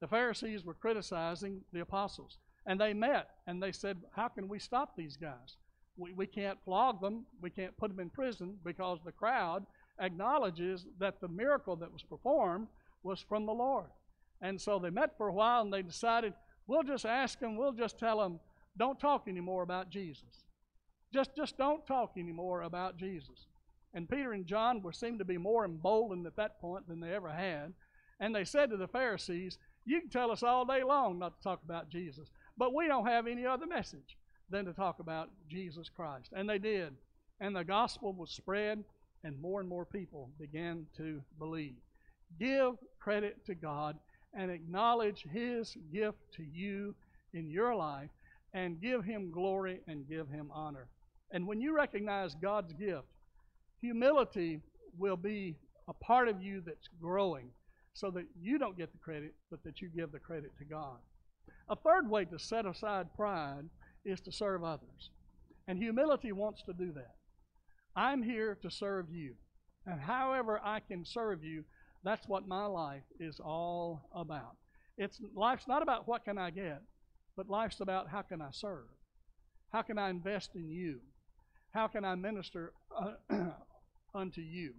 The 0.00 0.08
Pharisees 0.08 0.64
were 0.64 0.74
criticizing 0.74 1.62
the 1.72 1.80
apostles. 1.80 2.38
And 2.66 2.80
they 2.80 2.92
met 2.92 3.30
and 3.46 3.62
they 3.62 3.72
said, 3.72 3.98
How 4.12 4.28
can 4.28 4.48
we 4.48 4.58
stop 4.58 4.96
these 4.96 5.16
guys? 5.16 5.56
We, 5.96 6.12
we 6.12 6.26
can't 6.26 6.58
flog 6.64 7.00
them. 7.00 7.24
We 7.40 7.50
can't 7.50 7.76
put 7.76 7.90
them 7.90 8.00
in 8.00 8.10
prison 8.10 8.56
because 8.64 8.98
the 9.04 9.12
crowd 9.12 9.64
acknowledges 10.00 10.86
that 10.98 11.20
the 11.20 11.28
miracle 11.28 11.76
that 11.76 11.92
was 11.92 12.02
performed 12.02 12.68
was 13.02 13.20
from 13.20 13.46
the 13.46 13.52
Lord. 13.52 13.90
And 14.42 14.60
so 14.60 14.78
they 14.78 14.90
met 14.90 15.16
for 15.16 15.28
a 15.28 15.32
while 15.32 15.62
and 15.62 15.72
they 15.72 15.82
decided, 15.82 16.34
we'll 16.66 16.82
just 16.82 17.06
ask 17.06 17.38
them, 17.38 17.56
we'll 17.56 17.72
just 17.72 17.98
tell 17.98 18.18
them, 18.18 18.40
don't 18.76 19.00
talk 19.00 19.26
anymore 19.26 19.62
about 19.62 19.90
Jesus. 19.90 20.44
Just, 21.14 21.34
just 21.34 21.56
don't 21.56 21.86
talk 21.86 22.12
anymore 22.18 22.62
about 22.62 22.98
Jesus. 22.98 23.46
And 23.94 24.08
Peter 24.08 24.32
and 24.32 24.46
John 24.46 24.82
were 24.82 24.92
seemed 24.92 25.20
to 25.20 25.24
be 25.24 25.38
more 25.38 25.64
emboldened 25.64 26.26
at 26.26 26.36
that 26.36 26.60
point 26.60 26.86
than 26.86 27.00
they 27.00 27.14
ever 27.14 27.30
had. 27.30 27.72
And 28.20 28.34
they 28.34 28.44
said 28.44 28.70
to 28.70 28.76
the 28.76 28.88
Pharisees, 28.88 29.56
You 29.86 30.00
can 30.00 30.10
tell 30.10 30.30
us 30.30 30.42
all 30.42 30.66
day 30.66 30.82
long 30.82 31.18
not 31.18 31.38
to 31.38 31.42
talk 31.42 31.62
about 31.64 31.88
Jesus, 31.88 32.28
but 32.58 32.74
we 32.74 32.86
don't 32.88 33.06
have 33.06 33.26
any 33.26 33.46
other 33.46 33.66
message 33.66 34.18
than 34.50 34.64
to 34.64 34.72
talk 34.72 34.98
about 35.00 35.30
Jesus 35.48 35.88
Christ. 35.88 36.30
And 36.34 36.48
they 36.48 36.58
did. 36.58 36.94
And 37.40 37.54
the 37.54 37.64
gospel 37.64 38.12
was 38.12 38.30
spread, 38.30 38.82
and 39.24 39.40
more 39.40 39.60
and 39.60 39.68
more 39.68 39.84
people 39.84 40.30
began 40.38 40.86
to 40.96 41.20
believe. 41.38 41.76
Give 42.38 42.74
credit 42.98 43.44
to 43.46 43.54
God 43.54 43.96
and 44.34 44.50
acknowledge 44.50 45.24
His 45.32 45.76
gift 45.92 46.18
to 46.36 46.42
you 46.42 46.94
in 47.34 47.50
your 47.50 47.74
life, 47.74 48.10
and 48.54 48.80
give 48.80 49.04
Him 49.04 49.30
glory 49.30 49.80
and 49.88 50.08
give 50.08 50.28
Him 50.28 50.50
honor. 50.52 50.88
And 51.30 51.46
when 51.46 51.60
you 51.60 51.74
recognize 51.74 52.34
God's 52.34 52.72
gift, 52.72 53.08
humility 53.80 54.60
will 54.96 55.16
be 55.16 55.56
a 55.88 55.92
part 55.92 56.28
of 56.28 56.42
you 56.42 56.62
that's 56.64 56.88
growing 57.00 57.50
so 57.94 58.10
that 58.10 58.24
you 58.40 58.58
don't 58.58 58.76
get 58.76 58.92
the 58.92 58.98
credit, 58.98 59.34
but 59.50 59.62
that 59.64 59.80
you 59.80 59.88
give 59.88 60.12
the 60.12 60.18
credit 60.18 60.52
to 60.58 60.64
God. 60.64 60.98
A 61.68 61.76
third 61.76 62.08
way 62.08 62.24
to 62.26 62.38
set 62.38 62.66
aside 62.66 63.12
pride 63.16 63.64
is 64.06 64.20
to 64.22 64.32
serve 64.32 64.64
others. 64.64 65.10
And 65.68 65.78
humility 65.78 66.32
wants 66.32 66.62
to 66.62 66.72
do 66.72 66.92
that. 66.92 67.16
I'm 67.94 68.22
here 68.22 68.56
to 68.62 68.70
serve 68.70 69.10
you. 69.10 69.34
And 69.86 70.00
however 70.00 70.60
I 70.62 70.80
can 70.80 71.04
serve 71.04 71.42
you, 71.42 71.64
that's 72.04 72.28
what 72.28 72.46
my 72.46 72.66
life 72.66 73.02
is 73.18 73.40
all 73.40 74.08
about. 74.14 74.56
It's 74.96 75.20
life's 75.34 75.66
not 75.68 75.82
about 75.82 76.06
what 76.06 76.24
can 76.24 76.38
I 76.38 76.50
get, 76.50 76.82
but 77.36 77.50
life's 77.50 77.80
about 77.80 78.08
how 78.08 78.22
can 78.22 78.40
I 78.40 78.50
serve? 78.52 78.86
How 79.72 79.82
can 79.82 79.98
I 79.98 80.08
invest 80.08 80.50
in 80.54 80.70
you? 80.70 81.00
How 81.72 81.88
can 81.88 82.04
I 82.04 82.14
minister 82.14 82.72
uh, 82.96 83.14
unto 84.14 84.40
you? 84.40 84.72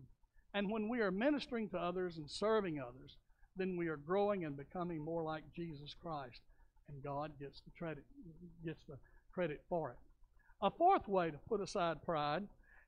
And 0.54 0.72
when 0.72 0.90
we 0.90 1.02
are 1.02 1.12
ministering 1.12 1.70
to 1.70 1.78
others 1.78 2.18
and 2.18 2.30
serving 2.30 2.80
others, 2.80 3.18
then 3.56 3.76
we 3.78 3.88
are 3.88 3.98
growing 3.98 4.46
and 4.46 4.56
becoming 4.56 5.04
more 5.04 5.24
like 5.24 5.44
Jesus 5.56 5.96
Christ, 6.02 6.42
and 6.88 7.04
God 7.04 7.32
gets 7.40 7.62
the 7.62 7.72
credit 7.78 8.04
gets 8.66 8.84
the 8.86 8.98
credit 9.38 9.62
for 9.70 9.92
it. 9.92 9.98
A 10.64 10.72
fourth 10.72 11.08
way 11.08 11.30
to 11.30 11.38
put 11.48 11.62
aside 11.62 12.02
pride 12.02 12.48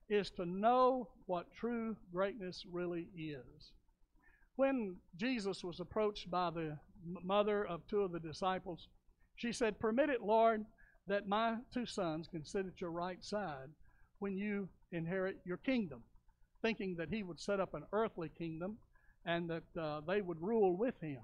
is 0.09 0.31
to 0.31 0.47
know 0.47 1.07
what 1.27 1.53
true 1.53 1.95
greatness 2.11 2.65
really 2.71 3.07
is. 3.15 3.73
When 4.55 4.95
Jesus 5.15 5.63
was 5.63 5.79
approached 5.79 6.31
by 6.31 6.49
the 6.49 6.75
mother 7.23 7.63
of 7.67 7.85
two 7.87 8.01
of 8.01 8.11
the 8.11 8.19
disciples, 8.19 8.87
she 9.35 9.53
said, 9.53 9.79
Permit 9.79 10.09
it, 10.09 10.23
Lord, 10.23 10.65
that 11.05 11.27
my 11.27 11.57
two 11.71 11.85
sons 11.85 12.27
can 12.27 12.43
sit 12.43 12.65
at 12.65 12.81
your 12.81 12.89
right 12.89 13.23
side 13.23 13.69
when 14.17 14.35
you 14.35 14.69
inherit 14.91 15.37
your 15.45 15.57
kingdom, 15.57 16.01
thinking 16.63 16.95
that 16.95 17.13
he 17.13 17.21
would 17.21 17.39
set 17.39 17.59
up 17.59 17.75
an 17.75 17.83
earthly 17.93 18.31
kingdom 18.35 18.79
and 19.23 19.47
that 19.51 19.79
uh, 19.79 20.01
they 20.07 20.21
would 20.21 20.41
rule 20.41 20.75
with 20.75 20.99
him. 20.99 21.21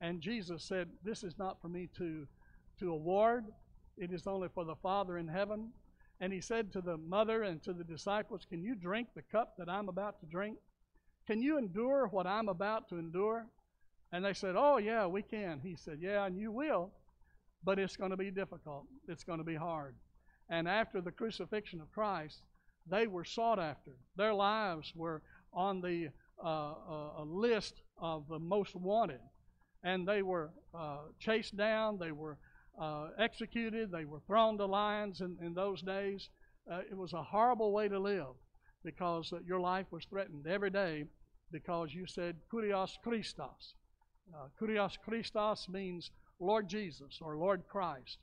And 0.00 0.20
Jesus 0.20 0.62
said, 0.62 0.88
This 1.02 1.24
is 1.24 1.36
not 1.36 1.60
for 1.60 1.68
me 1.68 1.88
to, 1.98 2.28
to 2.78 2.92
award, 2.92 3.46
it 3.96 4.12
is 4.12 4.26
only 4.26 4.48
for 4.48 4.64
the 4.64 4.76
Father 4.76 5.18
in 5.18 5.28
heaven. 5.28 5.70
And 6.20 6.32
he 6.32 6.40
said 6.40 6.72
to 6.72 6.80
the 6.80 6.96
mother 6.96 7.42
and 7.42 7.62
to 7.64 7.72
the 7.72 7.84
disciples, 7.84 8.46
Can 8.48 8.62
you 8.62 8.74
drink 8.74 9.08
the 9.14 9.22
cup 9.22 9.54
that 9.58 9.68
I'm 9.68 9.88
about 9.88 10.20
to 10.20 10.26
drink? 10.26 10.58
Can 11.26 11.42
you 11.42 11.58
endure 11.58 12.06
what 12.08 12.26
I'm 12.26 12.48
about 12.48 12.88
to 12.90 12.98
endure? 12.98 13.46
And 14.12 14.24
they 14.24 14.34
said, 14.34 14.54
Oh, 14.56 14.76
yeah, 14.76 15.06
we 15.06 15.22
can. 15.22 15.60
He 15.62 15.76
said, 15.76 15.98
Yeah, 16.00 16.24
and 16.26 16.38
you 16.38 16.52
will, 16.52 16.90
but 17.64 17.78
it's 17.78 17.96
going 17.96 18.10
to 18.10 18.16
be 18.16 18.30
difficult. 18.30 18.86
It's 19.08 19.24
going 19.24 19.38
to 19.38 19.44
be 19.44 19.54
hard. 19.54 19.94
And 20.48 20.68
after 20.68 21.00
the 21.00 21.12
crucifixion 21.12 21.80
of 21.80 21.90
Christ, 21.92 22.42
they 22.88 23.06
were 23.06 23.24
sought 23.24 23.58
after. 23.58 23.92
Their 24.16 24.34
lives 24.34 24.92
were 24.94 25.22
on 25.52 25.80
the 25.80 26.08
uh, 26.42 26.74
uh, 26.88 27.24
list 27.24 27.82
of 27.98 28.28
the 28.28 28.38
most 28.38 28.74
wanted. 28.74 29.20
And 29.84 30.06
they 30.06 30.22
were 30.22 30.50
uh, 30.74 30.98
chased 31.18 31.56
down, 31.56 31.98
they 31.98 32.12
were 32.12 32.38
uh, 32.80 33.08
executed, 33.18 33.90
they 33.90 34.04
were 34.04 34.20
thrown 34.26 34.58
to 34.58 34.66
lions 34.66 35.20
in, 35.20 35.36
in 35.42 35.54
those 35.54 35.82
days. 35.82 36.28
Uh, 36.70 36.80
it 36.90 36.96
was 36.96 37.12
a 37.12 37.22
horrible 37.22 37.72
way 37.72 37.88
to 37.88 37.98
live 37.98 38.34
because 38.84 39.32
uh, 39.32 39.38
your 39.46 39.60
life 39.60 39.86
was 39.90 40.04
threatened 40.04 40.46
every 40.46 40.70
day 40.70 41.04
because 41.50 41.94
you 41.94 42.06
said 42.06 42.36
Kurios 42.52 42.92
Christos. 43.02 43.74
Uh, 44.34 44.46
Kurios 44.60 44.96
Christos 45.04 45.68
means 45.68 46.10
Lord 46.40 46.68
Jesus 46.68 47.18
or 47.20 47.36
Lord 47.36 47.62
Christ. 47.68 48.18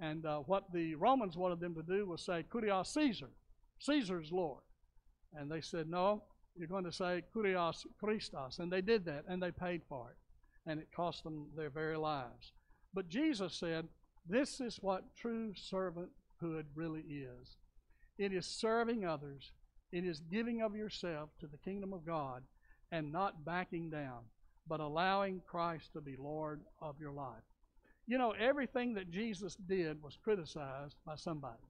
And 0.00 0.26
uh, 0.26 0.38
what 0.40 0.72
the 0.72 0.96
Romans 0.96 1.36
wanted 1.36 1.60
them 1.60 1.74
to 1.74 1.82
do 1.82 2.06
was 2.06 2.22
say 2.22 2.44
Kurios 2.52 2.88
Caesar, 2.88 3.30
Caesar's 3.78 4.32
Lord. 4.32 4.62
And 5.34 5.50
they 5.50 5.60
said, 5.60 5.88
no, 5.88 6.22
you're 6.56 6.68
going 6.68 6.84
to 6.84 6.92
say 6.92 7.22
Kurios 7.34 7.86
Christos. 7.98 8.58
And 8.58 8.70
they 8.70 8.80
did 8.80 9.04
that, 9.06 9.24
and 9.28 9.42
they 9.42 9.50
paid 9.50 9.82
for 9.88 10.10
it. 10.10 10.16
And 10.68 10.80
it 10.80 10.88
cost 10.94 11.22
them 11.22 11.46
their 11.56 11.70
very 11.70 11.96
lives. 11.96 12.52
But 12.94 13.08
Jesus 13.08 13.54
said, 13.54 13.88
This 14.26 14.60
is 14.60 14.78
what 14.80 15.16
true 15.16 15.52
servanthood 15.52 16.64
really 16.74 17.02
is 17.02 17.56
it 18.16 18.32
is 18.32 18.46
serving 18.46 19.04
others, 19.04 19.52
It 19.92 20.04
is 20.04 20.20
giving 20.20 20.62
of 20.62 20.76
yourself 20.76 21.30
to 21.40 21.46
the 21.46 21.58
kingdom 21.58 21.92
of 21.92 22.06
God 22.06 22.44
and 22.92 23.10
not 23.10 23.44
backing 23.44 23.90
down, 23.90 24.20
but 24.68 24.80
allowing 24.80 25.42
Christ 25.46 25.92
to 25.92 26.00
be 26.00 26.16
Lord 26.16 26.60
of 26.80 27.00
your 27.00 27.12
life. 27.12 27.42
You 28.06 28.18
know, 28.18 28.32
everything 28.32 28.94
that 28.94 29.10
Jesus 29.10 29.56
did 29.56 30.02
was 30.02 30.18
criticized 30.22 30.96
by 31.04 31.16
somebody. 31.16 31.62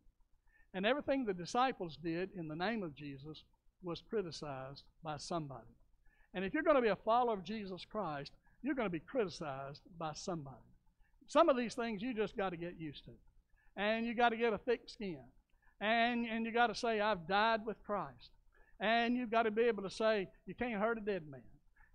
And 0.74 0.84
everything 0.84 1.24
the 1.24 1.32
disciples 1.32 1.96
did 1.96 2.30
in 2.36 2.48
the 2.48 2.56
name 2.56 2.82
of 2.82 2.94
Jesus 2.94 3.44
was 3.82 4.02
criticized 4.02 4.82
by 5.02 5.16
somebody. 5.16 5.76
And 6.34 6.44
if 6.44 6.52
you're 6.52 6.64
going 6.64 6.76
to 6.76 6.82
be 6.82 6.88
a 6.88 6.96
follower 6.96 7.34
of 7.34 7.44
Jesus 7.44 7.84
Christ, 7.84 8.32
you're 8.62 8.74
going 8.74 8.86
to 8.86 8.90
be 8.90 9.00
criticized 9.00 9.82
by 9.98 10.12
somebody. 10.14 10.73
Some 11.26 11.48
of 11.48 11.56
these 11.56 11.74
things 11.74 12.02
you 12.02 12.14
just 12.14 12.36
got 12.36 12.50
to 12.50 12.56
get 12.56 12.78
used 12.78 13.04
to. 13.06 13.10
And 13.76 14.06
you 14.06 14.14
got 14.14 14.30
to 14.30 14.36
get 14.36 14.52
a 14.52 14.58
thick 14.58 14.82
skin. 14.86 15.18
And, 15.80 16.26
and 16.26 16.46
you 16.46 16.52
got 16.52 16.68
to 16.68 16.74
say, 16.74 17.00
I've 17.00 17.26
died 17.26 17.66
with 17.66 17.82
Christ. 17.84 18.30
And 18.80 19.16
you've 19.16 19.30
got 19.30 19.44
to 19.44 19.50
be 19.50 19.62
able 19.62 19.82
to 19.82 19.90
say, 19.90 20.28
you 20.46 20.54
can't 20.54 20.80
hurt 20.80 20.98
a 20.98 21.00
dead 21.00 21.22
man. 21.28 21.42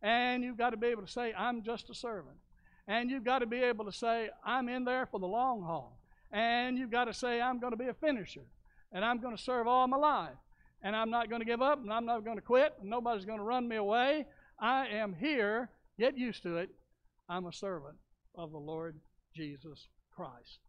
And 0.02 0.44
you've 0.44 0.58
got 0.58 0.72
to 0.72 0.78
be 0.78 0.88
able 0.88 1.04
to 1.04 1.12
say, 1.12 1.34
I'm 1.38 1.64
just 1.64 1.90
a 1.90 1.94
servant. 1.94 2.38
And 2.88 3.10
you've 3.10 3.24
got 3.24 3.40
to 3.40 3.46
be 3.46 3.62
able 3.62 3.86
to 3.86 3.92
say, 3.92 4.30
I'm 4.44 4.70
in 4.70 4.84
there 4.84 5.06
for 5.06 5.20
the 5.20 5.28
long 5.28 5.62
haul. 5.62 6.00
And 6.32 6.78
you've 6.78 6.92
got 6.92 7.06
to 7.06 7.14
say, 7.14 7.42
I'm 7.42 7.60
going 7.60 7.72
to 7.72 7.78
be 7.78 7.88
a 7.88 7.94
finisher. 7.94 8.46
And 8.92 9.04
I'm 9.06 9.20
going 9.20 9.36
to 9.36 9.42
serve 9.42 9.68
all 9.68 9.88
my 9.88 9.98
life. 9.98 10.38
And 10.82 10.96
I'm 10.96 11.10
not 11.10 11.30
going 11.30 11.42
to 11.42 11.46
give 11.46 11.62
up. 11.62 11.82
And 11.82 11.92
I'm 11.92 12.06
not 12.06 12.24
going 12.24 12.38
to 12.38 12.42
quit. 12.42 12.74
And 12.82 12.90
nobody's 12.90 13.26
going 13.26 13.40
to 13.40 13.44
run 13.44 13.68
me 13.68 13.76
away. 13.76 14.26
I 14.60 14.88
am 14.88 15.14
here. 15.14 15.70
Get 16.00 16.18
used 16.18 16.44
to 16.44 16.58
it. 16.58 16.70
I'm 17.28 17.46
a 17.46 17.54
servant 17.54 17.96
of 18.36 18.52
the 18.52 18.58
Lord 18.58 18.96
Jesus 19.36 19.88
Christ. 20.16 20.60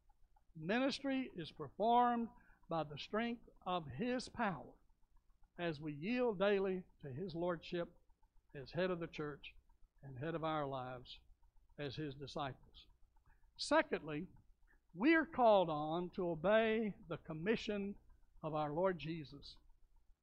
Ministry 0.61 1.31
is 1.37 1.51
performed 1.51 2.29
by 2.69 2.85
the 2.85 2.99
strength 2.99 3.49
of 3.67 3.85
His 3.97 4.29
power 4.29 4.75
as 5.59 5.81
we 5.81 5.93
yield 5.93 6.39
daily 6.39 6.83
to 7.03 7.09
His 7.09 7.35
Lordship 7.35 7.89
as 8.61 8.71
head 8.71 8.91
of 8.91 9.01
the 9.01 9.07
church 9.07 9.55
and 10.05 10.19
head 10.19 10.35
of 10.35 10.45
our 10.45 10.67
lives 10.67 11.19
as 11.79 11.95
His 11.95 12.15
disciples. 12.15 12.87
Secondly, 13.57 14.27
we 14.95 15.15
are 15.15 15.27
called 15.27 15.71
on 15.71 16.11
to 16.17 16.31
obey 16.31 16.95
the 17.09 17.19
commission 17.19 17.95
of 18.43 18.55
our 18.55 18.73
Lord 18.73 18.99
Jesus. 18.99 19.57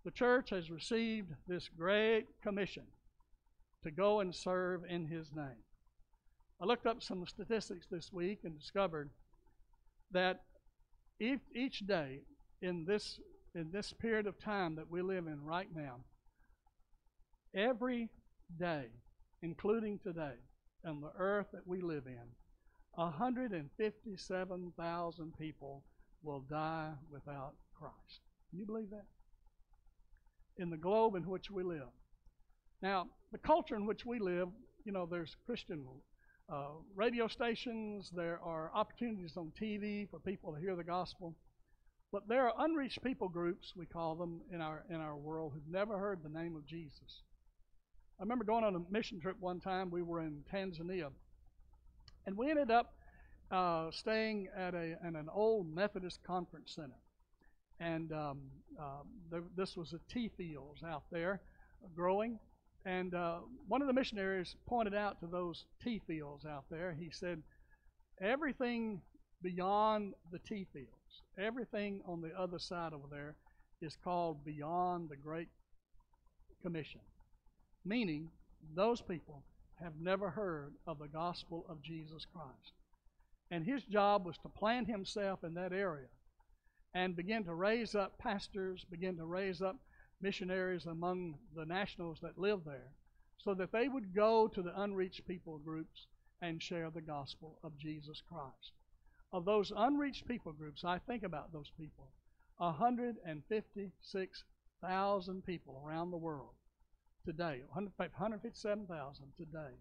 The 0.04 0.12
church 0.12 0.50
has 0.50 0.72
received 0.72 1.32
this 1.48 1.70
great 1.70 2.26
commission 2.42 2.84
to 3.84 3.92
go 3.92 4.20
and 4.22 4.34
serve 4.34 4.82
in 4.90 5.06
His 5.06 5.32
name. 5.36 5.64
I 6.60 6.66
looked 6.66 6.88
up 6.88 7.04
some 7.04 7.24
statistics 7.28 7.86
this 7.90 8.12
week 8.12 8.40
and 8.44 8.60
discovered 8.60 9.12
that 10.12 10.42
each 11.20 11.86
day 11.86 12.22
in 12.62 12.86
this 12.86 13.20
in 13.56 13.72
this 13.72 13.94
period 13.94 14.28
of 14.28 14.38
time 14.40 14.76
that 14.76 14.90
we 14.90 15.02
live 15.02 15.28
in 15.28 15.42
right 15.44 15.70
now, 15.74 16.02
every 17.56 18.10
day, 18.60 18.88
including 19.42 20.00
today, 20.00 20.34
on 20.86 21.00
the 21.02 21.12
earth 21.18 21.48
that 21.54 21.66
we 21.66 21.82
live 21.82 22.06
in, 22.06 22.36
157,000 22.94 25.34
people 25.40 25.84
will 26.22 26.42
die 26.42 26.92
without 27.12 27.56
Christ. 27.74 28.22
Can 28.50 28.60
you 28.60 28.66
believe 28.66 28.90
that? 28.92 29.06
In 30.58 30.70
the 30.70 30.78
globe 30.78 31.16
in 31.16 31.24
which 31.24 31.50
we 31.50 31.64
live. 31.64 31.90
Now, 32.82 33.08
the 33.32 33.40
culture 33.40 33.76
in 33.76 33.88
which 33.88 34.06
we 34.06 34.20
live, 34.20 34.50
you 34.86 34.92
know, 34.92 35.08
there's 35.10 35.36
Christian 35.46 35.84
uh, 36.50 36.68
radio 36.96 37.28
stations, 37.28 38.10
there 38.16 38.40
are 38.42 38.72
opportunities 38.74 39.36
on 39.36 39.52
TV 39.62 40.10
for 40.10 40.20
people 40.20 40.54
to 40.54 40.60
hear 40.60 40.76
the 40.76 40.84
gospel. 40.84 41.36
But 42.12 42.28
there 42.30 42.48
are 42.48 42.54
unreached 42.60 43.04
people 43.04 43.28
groups, 43.28 43.74
we 43.76 43.86
call 43.86 44.16
them 44.16 44.40
in 44.52 44.62
our 44.62 44.86
in 44.90 44.96
our 44.96 45.18
world, 45.18 45.52
who've 45.54 45.74
never 45.74 45.98
heard 45.98 46.24
the 46.24 46.30
name 46.30 46.56
of 46.56 46.66
Jesus. 46.66 47.24
I 48.18 48.24
remember 48.24 48.46
going 48.46 48.64
on 48.64 48.76
a 48.76 48.92
mission 48.92 49.20
trip 49.20 49.36
one 49.42 49.60
time. 49.60 49.92
We 49.92 50.02
were 50.02 50.22
in 50.22 50.44
Tanzania, 50.52 51.12
and 52.26 52.38
we 52.38 52.50
ended 52.50 52.72
up 52.72 52.94
uh, 53.52 53.92
staying 53.92 54.48
at 54.56 54.74
a 54.74 54.98
at 55.04 55.14
an 55.16 55.28
old 55.34 55.74
Methodist 55.74 56.24
conference 56.26 56.74
center. 56.74 56.98
And 57.80 58.12
um, 58.14 58.40
uh, 58.80 59.04
there, 59.30 59.44
this 59.56 59.76
was 59.76 59.94
a 59.94 60.00
tea 60.12 60.32
fields 60.38 60.84
out 60.84 61.04
there, 61.12 61.42
growing. 61.94 62.40
And 62.88 63.14
uh, 63.14 63.40
one 63.68 63.82
of 63.82 63.88
the 63.88 63.94
missionaries 63.94 64.56
pointed 64.66 64.96
out 64.96 65.20
to 65.20 65.28
those 65.28 65.66
tea 65.84 66.02
fields 66.08 66.46
out 66.46 66.64
there. 66.72 66.96
He 66.98 67.10
said, 67.12 67.44
everything 68.22 69.02
beyond 69.44 70.14
the 70.32 70.40
tea 70.40 70.66
fields 70.74 70.98
Everything 71.38 72.02
on 72.08 72.22
the 72.22 72.34
other 72.36 72.58
side 72.58 72.94
over 72.94 73.06
there 73.12 73.36
is 73.80 73.96
called 74.04 74.44
beyond 74.44 75.08
the 75.08 75.16
Great 75.16 75.50
Commission, 76.64 77.02
meaning 77.86 78.30
those 78.76 79.02
people 79.02 79.44
have 79.80 79.94
never 80.02 80.32
heard 80.32 80.74
of 80.88 80.98
the 80.98 81.08
gospel 81.08 81.64
of 81.70 81.84
Jesus 81.84 82.26
Christ. 82.34 82.74
And 83.52 83.64
his 83.64 83.84
job 83.84 84.26
was 84.26 84.36
to 84.40 84.50
plant 84.50 84.88
himself 84.88 85.44
in 85.44 85.54
that 85.54 85.74
area 85.74 86.08
and 86.96 87.16
begin 87.16 87.44
to 87.44 87.54
raise 87.54 87.94
up 87.94 88.18
pastors, 88.18 88.84
begin 88.90 89.16
to 89.18 89.26
raise 89.26 89.62
up 89.62 89.76
missionaries 90.22 90.86
among 90.86 91.36
the 91.56 91.66
nationals 91.66 92.20
that 92.22 92.38
live 92.38 92.62
there, 92.66 92.92
so 93.38 93.54
that 93.54 93.72
they 93.72 93.88
would 93.88 94.16
go 94.16 94.48
to 94.48 94.62
the 94.62 94.82
unreached 94.82 95.28
people 95.28 95.60
groups 95.60 96.08
and 96.42 96.62
share 96.62 96.90
the 96.90 97.02
gospel 97.02 97.60
of 97.64 97.78
Jesus 97.78 98.22
Christ 98.28 98.72
of 99.34 99.46
those 99.46 99.74
unreached 99.76 100.28
people 100.28 100.52
groups, 100.52 100.84
I 100.84 101.00
think 101.00 101.24
about 101.24 101.52
those 101.52 101.72
people. 101.78 102.10
156,000 102.58 105.46
people 105.46 105.82
around 105.86 106.12
the 106.12 106.18
world 106.18 106.54
today, 107.26 107.64
157,000 107.72 109.26
today, 109.38 109.74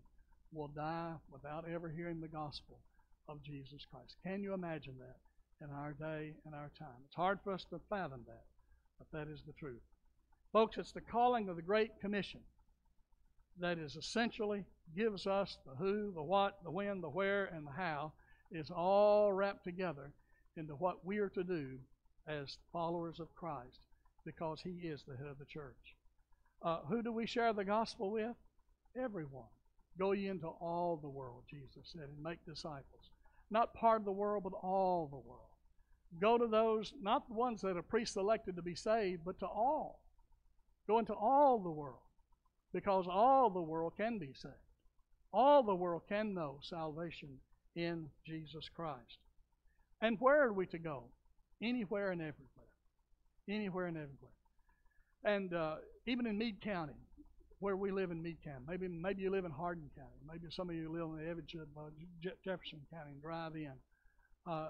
will 0.52 0.68
die 0.68 1.14
without 1.30 1.68
ever 1.68 1.88
hearing 1.88 2.20
the 2.20 2.28
gospel 2.28 2.78
of 3.28 3.42
Jesus 3.42 3.84
Christ. 3.90 4.16
Can 4.22 4.42
you 4.42 4.52
imagine 4.52 4.94
that 4.98 5.16
in 5.64 5.70
our 5.72 5.92
day 5.92 6.34
and 6.44 6.54
our 6.54 6.70
time? 6.78 7.02
It's 7.06 7.16
hard 7.16 7.40
for 7.42 7.52
us 7.52 7.64
to 7.70 7.80
fathom 7.88 8.20
that, 8.26 8.44
but 8.98 9.10
that 9.12 9.28
is 9.32 9.42
the 9.46 9.54
truth. 9.54 9.80
Folks, 10.56 10.78
it's 10.78 10.92
the 10.92 11.02
calling 11.02 11.50
of 11.50 11.56
the 11.56 11.60
Great 11.60 12.00
Commission 12.00 12.40
that 13.60 13.76
is 13.76 13.94
essentially 13.94 14.64
gives 14.96 15.26
us 15.26 15.58
the 15.66 15.74
who, 15.74 16.10
the 16.14 16.22
what, 16.22 16.54
the 16.64 16.70
when, 16.70 17.02
the 17.02 17.10
where, 17.10 17.44
and 17.44 17.66
the 17.66 17.72
how 17.72 18.14
is 18.50 18.70
all 18.70 19.34
wrapped 19.34 19.64
together 19.64 20.14
into 20.56 20.72
what 20.72 21.04
we 21.04 21.18
are 21.18 21.28
to 21.28 21.44
do 21.44 21.72
as 22.26 22.56
followers 22.72 23.20
of 23.20 23.34
Christ 23.34 23.80
because 24.24 24.62
He 24.62 24.88
is 24.88 25.04
the 25.06 25.14
head 25.14 25.26
of 25.26 25.38
the 25.38 25.44
church. 25.44 25.94
Uh, 26.62 26.78
who 26.88 27.02
do 27.02 27.12
we 27.12 27.26
share 27.26 27.52
the 27.52 27.62
gospel 27.62 28.10
with? 28.10 28.36
Everyone. 28.98 29.50
Go 29.98 30.12
ye 30.12 30.26
into 30.26 30.48
all 30.48 30.96
the 30.96 31.06
world, 31.06 31.42
Jesus 31.50 31.92
said, 31.92 32.08
and 32.08 32.22
make 32.22 32.42
disciples. 32.46 33.10
Not 33.50 33.74
part 33.74 34.00
of 34.00 34.06
the 34.06 34.10
world, 34.10 34.44
but 34.44 34.54
all 34.62 35.06
the 35.06 35.28
world. 35.28 35.50
Go 36.18 36.38
to 36.38 36.46
those, 36.46 36.94
not 36.98 37.28
the 37.28 37.34
ones 37.34 37.60
that 37.60 37.76
are 37.76 37.82
pre 37.82 38.06
selected 38.06 38.56
to 38.56 38.62
be 38.62 38.74
saved, 38.74 39.20
but 39.22 39.38
to 39.40 39.46
all. 39.46 40.00
Go 40.86 40.98
into 40.98 41.14
all 41.14 41.58
the 41.58 41.70
world 41.70 42.00
because 42.72 43.06
all 43.10 43.50
the 43.50 43.60
world 43.60 43.94
can 43.96 44.18
be 44.18 44.32
saved. 44.34 44.54
All 45.32 45.62
the 45.62 45.74
world 45.74 46.02
can 46.08 46.34
know 46.34 46.58
salvation 46.62 47.38
in 47.74 48.08
Jesus 48.26 48.68
Christ. 48.74 49.18
And 50.00 50.16
where 50.20 50.42
are 50.44 50.52
we 50.52 50.66
to 50.66 50.78
go? 50.78 51.04
Anywhere 51.62 52.10
and 52.10 52.20
everywhere. 52.20 52.70
Anywhere 53.48 53.86
and 53.86 53.96
everywhere. 53.96 54.32
And 55.24 55.54
uh, 55.54 55.76
even 56.06 56.26
in 56.26 56.38
Meade 56.38 56.60
County, 56.60 56.94
where 57.58 57.76
we 57.76 57.90
live 57.90 58.10
in 58.10 58.22
Meade 58.22 58.42
County, 58.44 58.64
maybe 58.68 58.88
maybe 58.88 59.22
you 59.22 59.30
live 59.30 59.44
in 59.44 59.50
Hardin 59.50 59.90
County, 59.96 60.20
maybe 60.26 60.46
some 60.50 60.68
of 60.68 60.76
you 60.76 60.92
live 60.92 61.38
in 61.38 61.42
the 61.44 62.30
Jefferson 62.44 62.80
County 62.92 63.12
and 63.12 63.22
drive 63.22 63.56
in. 63.56 63.72
Uh, 64.46 64.68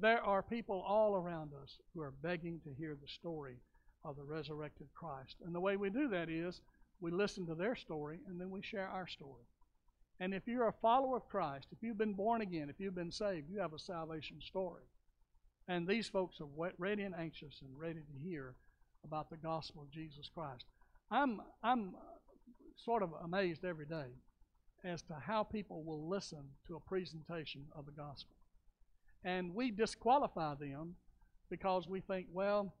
there 0.00 0.22
are 0.22 0.42
people 0.42 0.82
all 0.86 1.14
around 1.14 1.50
us 1.62 1.76
who 1.94 2.00
are 2.00 2.14
begging 2.22 2.60
to 2.64 2.70
hear 2.74 2.94
the 2.94 3.08
story 3.20 3.56
of 4.04 4.16
the 4.16 4.24
resurrected 4.24 4.88
Christ. 4.94 5.36
And 5.44 5.54
the 5.54 5.60
way 5.60 5.76
we 5.76 5.90
do 5.90 6.08
that 6.08 6.28
is 6.28 6.60
we 7.00 7.10
listen 7.10 7.46
to 7.46 7.54
their 7.54 7.74
story 7.74 8.20
and 8.28 8.40
then 8.40 8.50
we 8.50 8.62
share 8.62 8.88
our 8.88 9.06
story. 9.06 9.44
And 10.20 10.32
if 10.32 10.46
you're 10.46 10.68
a 10.68 10.72
follower 10.72 11.16
of 11.16 11.28
Christ, 11.28 11.68
if 11.72 11.82
you've 11.82 11.98
been 11.98 12.14
born 12.14 12.42
again, 12.42 12.70
if 12.70 12.78
you've 12.78 12.94
been 12.94 13.10
saved, 13.10 13.50
you 13.50 13.58
have 13.58 13.72
a 13.72 13.78
salvation 13.78 14.40
story. 14.40 14.84
And 15.68 15.86
these 15.86 16.08
folks 16.08 16.40
are 16.40 16.72
ready 16.78 17.02
and 17.02 17.14
anxious 17.14 17.60
and 17.62 17.78
ready 17.78 18.00
to 18.00 18.28
hear 18.28 18.54
about 19.04 19.30
the 19.30 19.36
gospel 19.36 19.82
of 19.82 19.90
Jesus 19.90 20.30
Christ. 20.32 20.64
I'm, 21.10 21.40
I'm 21.62 21.94
sort 22.76 23.02
of 23.02 23.10
amazed 23.22 23.64
every 23.64 23.86
day 23.86 24.06
as 24.84 25.02
to 25.02 25.14
how 25.14 25.42
people 25.42 25.84
will 25.84 26.08
listen 26.08 26.42
to 26.66 26.76
a 26.76 26.80
presentation 26.80 27.66
of 27.76 27.86
the 27.86 27.92
gospel. 27.92 28.36
And 29.24 29.54
we 29.54 29.70
disqualify 29.70 30.54
them 30.56 30.96
because 31.48 31.88
we 31.88 32.00
think, 32.00 32.26
well, 32.32 32.74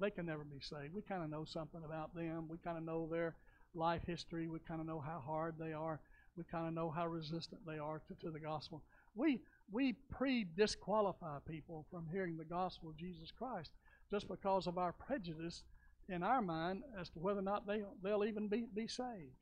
they 0.00 0.10
can 0.10 0.26
never 0.26 0.44
be 0.44 0.60
saved. 0.60 0.94
We 0.94 1.02
kind 1.02 1.22
of 1.22 1.30
know 1.30 1.44
something 1.44 1.82
about 1.84 2.14
them. 2.14 2.48
We 2.48 2.58
kind 2.58 2.78
of 2.78 2.84
know 2.84 3.08
their 3.10 3.34
life 3.74 4.02
history. 4.06 4.48
We 4.48 4.58
kind 4.66 4.80
of 4.80 4.86
know 4.86 5.00
how 5.00 5.22
hard 5.24 5.54
they 5.58 5.72
are 5.72 6.00
we 6.38 6.44
kind 6.44 6.68
of 6.68 6.72
know 6.72 6.88
how 6.88 7.08
resistant 7.08 7.60
they 7.66 7.78
are 7.78 8.00
to, 8.06 8.14
to 8.24 8.30
the 8.30 8.38
gospel. 8.38 8.82
We, 9.14 9.40
we 9.70 9.94
pre 10.10 10.46
disqualify 10.56 11.38
people 11.46 11.84
from 11.90 12.06
hearing 12.10 12.36
the 12.36 12.44
gospel 12.44 12.90
of 12.90 12.96
Jesus 12.96 13.32
Christ 13.36 13.72
just 14.10 14.28
because 14.28 14.68
of 14.68 14.78
our 14.78 14.92
prejudice 14.92 15.64
in 16.08 16.22
our 16.22 16.40
mind 16.40 16.84
as 16.98 17.10
to 17.10 17.18
whether 17.18 17.40
or 17.40 17.42
not 17.42 17.66
they, 17.66 17.82
they'll 18.02 18.24
even 18.24 18.46
be, 18.48 18.66
be 18.72 18.86
saved. 18.86 19.34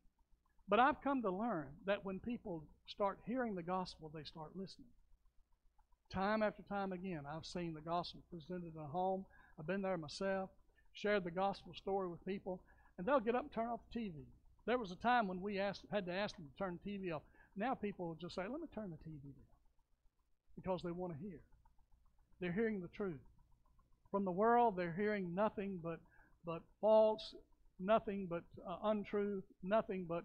But 0.69 0.81
I've 0.81 1.03
come 1.03 1.23
to 1.23 1.31
learn 1.31 1.67
that 1.85 2.05
when 2.05 2.19
people 2.19 2.65
start 2.87 3.19
hearing 3.27 3.55
the 3.55 3.63
gospel, 3.63 4.11
they 4.13 4.25
start 4.25 4.57
listening. 4.57 4.89
Time 6.11 6.43
after 6.43 6.63
time 6.63 6.93
again, 6.93 7.23
I've 7.31 7.45
seen 7.45 7.75
the 7.75 7.81
gospel 7.81 8.23
presented 8.31 8.75
in 8.75 8.81
a 8.81 8.87
home. 8.87 9.27
I've 9.59 9.67
been 9.67 9.83
there 9.83 9.97
myself, 9.97 10.51
shared 10.93 11.25
the 11.25 11.31
gospel 11.31 11.73
story 11.75 12.09
with 12.09 12.25
people, 12.25 12.63
and 12.99 13.07
they'll 13.07 13.21
get 13.21 13.35
up 13.35 13.43
and 13.43 13.53
turn 13.53 13.69
off 13.69 13.81
the 13.93 14.01
TV. 14.01 14.13
There 14.67 14.79
was 14.79 14.91
a 14.91 14.97
time 14.97 15.29
when 15.29 15.41
we 15.41 15.59
asked, 15.59 15.85
had 15.93 16.07
to 16.07 16.13
ask 16.13 16.37
them 16.37 16.47
to 16.47 16.65
turn 16.65 16.79
the 16.83 16.91
TV 16.91 17.15
off. 17.15 17.23
Now 17.57 17.75
people 17.75 18.17
just 18.21 18.35
say, 18.35 18.43
let 18.43 18.61
me 18.61 18.67
turn 18.75 18.91
the 18.91 18.97
TV 18.97 19.23
down 19.23 19.47
because 20.57 20.83
they 20.83 20.91
want 20.91 21.13
to 21.13 21.19
hear. 21.19 21.41
They're 22.41 22.53
hearing 22.53 22.81
the 22.81 22.89
truth. 22.89 23.21
From 24.11 24.25
the 24.25 24.33
world, 24.33 24.77
they're 24.77 24.95
hearing 24.97 25.35
nothing 25.35 25.79
but, 25.83 26.01
but 26.45 26.63
false, 26.81 27.35
nothing 27.79 28.27
but 28.29 28.43
uh, 28.69 28.77
untruth, 28.85 29.45
nothing 29.63 30.07
but 30.09 30.25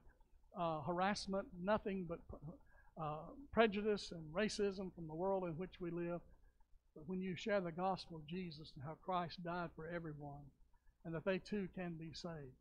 uh, 0.60 0.82
harassment, 0.82 1.48
nothing 1.62 2.06
but 2.08 2.20
uh, 3.02 3.17
prejudice 3.52 4.12
and 4.12 4.34
racism 4.34 4.94
from 4.94 5.08
the 5.08 5.15
world 5.15 5.44
in 5.44 5.52
which 5.52 5.80
we 5.80 5.91
live. 5.91 6.22
But 6.96 7.08
when 7.08 7.22
you 7.22 7.36
share 7.36 7.62
the 7.62 7.72
gospel 7.72 8.18
of 8.18 8.28
Jesus 8.28 8.72
and 8.76 8.84
how 8.84 8.98
Christ 9.02 9.44
died 9.44 9.70
for 9.76 9.88
everyone, 9.88 10.46
and 11.06 11.16
that 11.16 11.26
they 11.26 11.40
too 11.40 11.68
can 11.76 11.94
be 11.94 12.12
saved, 12.14 12.60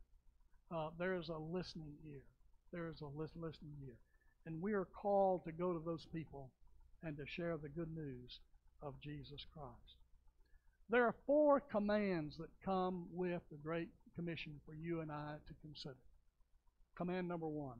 uh, 0.73 0.89
there 0.97 1.13
is 1.13 1.29
a 1.29 1.37
listening 1.37 1.93
ear. 2.07 2.23
There 2.71 2.87
is 2.87 3.01
a 3.01 3.05
listening 3.05 3.75
ear. 3.85 3.97
And 4.45 4.61
we 4.61 4.73
are 4.73 4.85
called 4.85 5.43
to 5.43 5.51
go 5.51 5.73
to 5.73 5.83
those 5.83 6.05
people 6.13 6.49
and 7.03 7.17
to 7.17 7.25
share 7.25 7.57
the 7.57 7.69
good 7.69 7.93
news 7.95 8.39
of 8.81 8.99
Jesus 9.01 9.45
Christ. 9.53 9.97
There 10.89 11.05
are 11.05 11.15
four 11.25 11.59
commands 11.59 12.37
that 12.37 12.49
come 12.65 13.05
with 13.13 13.41
the 13.51 13.57
Great 13.57 13.89
Commission 14.15 14.59
for 14.65 14.73
you 14.73 15.01
and 15.01 15.11
I 15.11 15.35
to 15.47 15.53
consider. 15.61 15.95
Command 16.95 17.27
number 17.27 17.47
one 17.47 17.79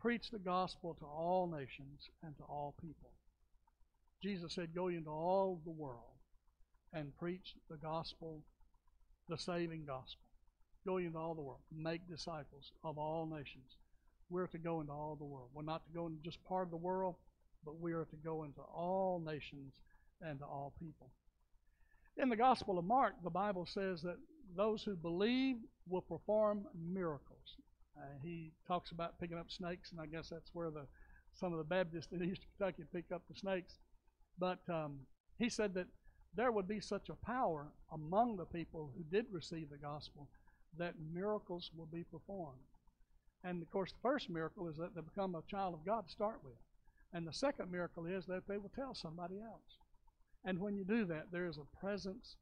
preach 0.00 0.30
the 0.30 0.38
gospel 0.38 0.94
to 0.94 1.04
all 1.04 1.48
nations 1.48 2.08
and 2.22 2.36
to 2.36 2.44
all 2.44 2.74
people. 2.80 3.10
Jesus 4.22 4.54
said, 4.54 4.74
Go 4.74 4.88
into 4.88 5.10
all 5.10 5.60
the 5.64 5.70
world 5.70 6.18
and 6.92 7.16
preach 7.18 7.54
the 7.70 7.76
gospel, 7.76 8.42
the 9.28 9.38
saving 9.38 9.84
gospel. 9.86 10.22
Go 10.86 10.96
into 10.96 11.18
all 11.18 11.34
the 11.34 11.42
world, 11.42 11.60
make 11.74 12.08
disciples 12.08 12.72
of 12.82 12.98
all 12.98 13.26
nations. 13.26 13.76
We're 14.30 14.46
to 14.48 14.58
go 14.58 14.80
into 14.80 14.92
all 14.92 15.16
the 15.16 15.24
world. 15.24 15.48
We're 15.54 15.62
not 15.62 15.84
to 15.86 15.92
go 15.92 16.06
into 16.06 16.22
just 16.22 16.42
part 16.44 16.64
of 16.64 16.70
the 16.70 16.76
world, 16.76 17.16
but 17.64 17.80
we 17.80 17.92
are 17.92 18.04
to 18.04 18.16
go 18.16 18.44
into 18.44 18.60
all 18.60 19.22
nations 19.24 19.72
and 20.20 20.38
to 20.38 20.44
all 20.44 20.72
people. 20.78 21.10
In 22.16 22.28
the 22.28 22.36
Gospel 22.36 22.78
of 22.78 22.84
Mark, 22.84 23.14
the 23.22 23.30
Bible 23.30 23.66
says 23.66 24.02
that 24.02 24.16
those 24.56 24.82
who 24.82 24.96
believe 24.96 25.56
will 25.88 26.02
perform 26.02 26.66
miracles. 26.74 27.56
Uh, 27.96 28.06
he 28.22 28.52
talks 28.66 28.90
about 28.90 29.18
picking 29.20 29.38
up 29.38 29.50
snakes, 29.50 29.92
and 29.92 30.00
I 30.00 30.06
guess 30.06 30.28
that's 30.30 30.50
where 30.52 30.70
the 30.70 30.86
some 31.34 31.52
of 31.52 31.58
the 31.58 31.64
Baptists 31.64 32.08
in 32.10 32.22
Eastern 32.22 32.48
Kentucky 32.58 32.84
pick 32.92 33.12
up 33.12 33.22
the 33.28 33.38
snakes. 33.38 33.74
But 34.38 34.60
um, 34.68 35.00
he 35.38 35.48
said 35.48 35.74
that 35.74 35.86
there 36.34 36.52
would 36.52 36.68
be 36.68 36.80
such 36.80 37.08
a 37.08 37.26
power 37.26 37.66
among 37.92 38.36
the 38.36 38.44
people 38.44 38.90
who 38.96 39.04
did 39.04 39.26
receive 39.32 39.70
the 39.70 39.76
gospel 39.76 40.28
that 40.78 40.94
miracles 41.12 41.70
will 41.76 41.86
be 41.86 42.04
performed. 42.04 42.58
And 43.44 43.62
of 43.62 43.70
course, 43.70 43.92
the 43.92 44.08
first 44.08 44.28
miracle 44.28 44.68
is 44.68 44.76
that 44.76 44.94
they 44.94 45.00
become 45.00 45.34
a 45.34 45.42
child 45.50 45.74
of 45.74 45.84
God 45.84 46.06
to 46.06 46.12
start 46.12 46.40
with. 46.44 46.58
And 47.12 47.26
the 47.26 47.32
second 47.32 47.70
miracle 47.70 48.06
is 48.06 48.26
that 48.26 48.46
they 48.46 48.58
will 48.58 48.70
tell 48.74 48.94
somebody 48.94 49.36
else. 49.40 49.78
And 50.44 50.60
when 50.60 50.76
you 50.76 50.84
do 50.84 51.04
that, 51.06 51.32
there 51.32 51.46
is 51.46 51.58
a 51.58 51.76
presence 51.80 52.36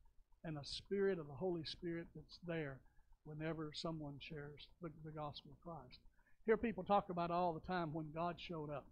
and 0.45 0.59
a 0.59 0.65
spirit 0.65 1.19
of 1.19 1.27
the 1.27 1.35
Holy 1.35 1.65
Spirit 1.65 2.07
that's 2.15 2.39
there 2.47 2.81
whenever 3.25 3.73
someone 3.75 4.17
shares 4.21 4.69
the, 4.83 4.91
the 5.05 5.11
gospel 5.11 5.53
of 5.53 5.61
Christ. 5.61 6.01
Hear 6.45 6.57
people 6.57 6.85
talk 6.85 7.11
about 7.11 7.31
all 7.31 7.53
the 7.53 7.67
time 7.67 7.93
when 7.93 8.07
God 8.15 8.37
showed 8.39 8.71
up. 8.71 8.87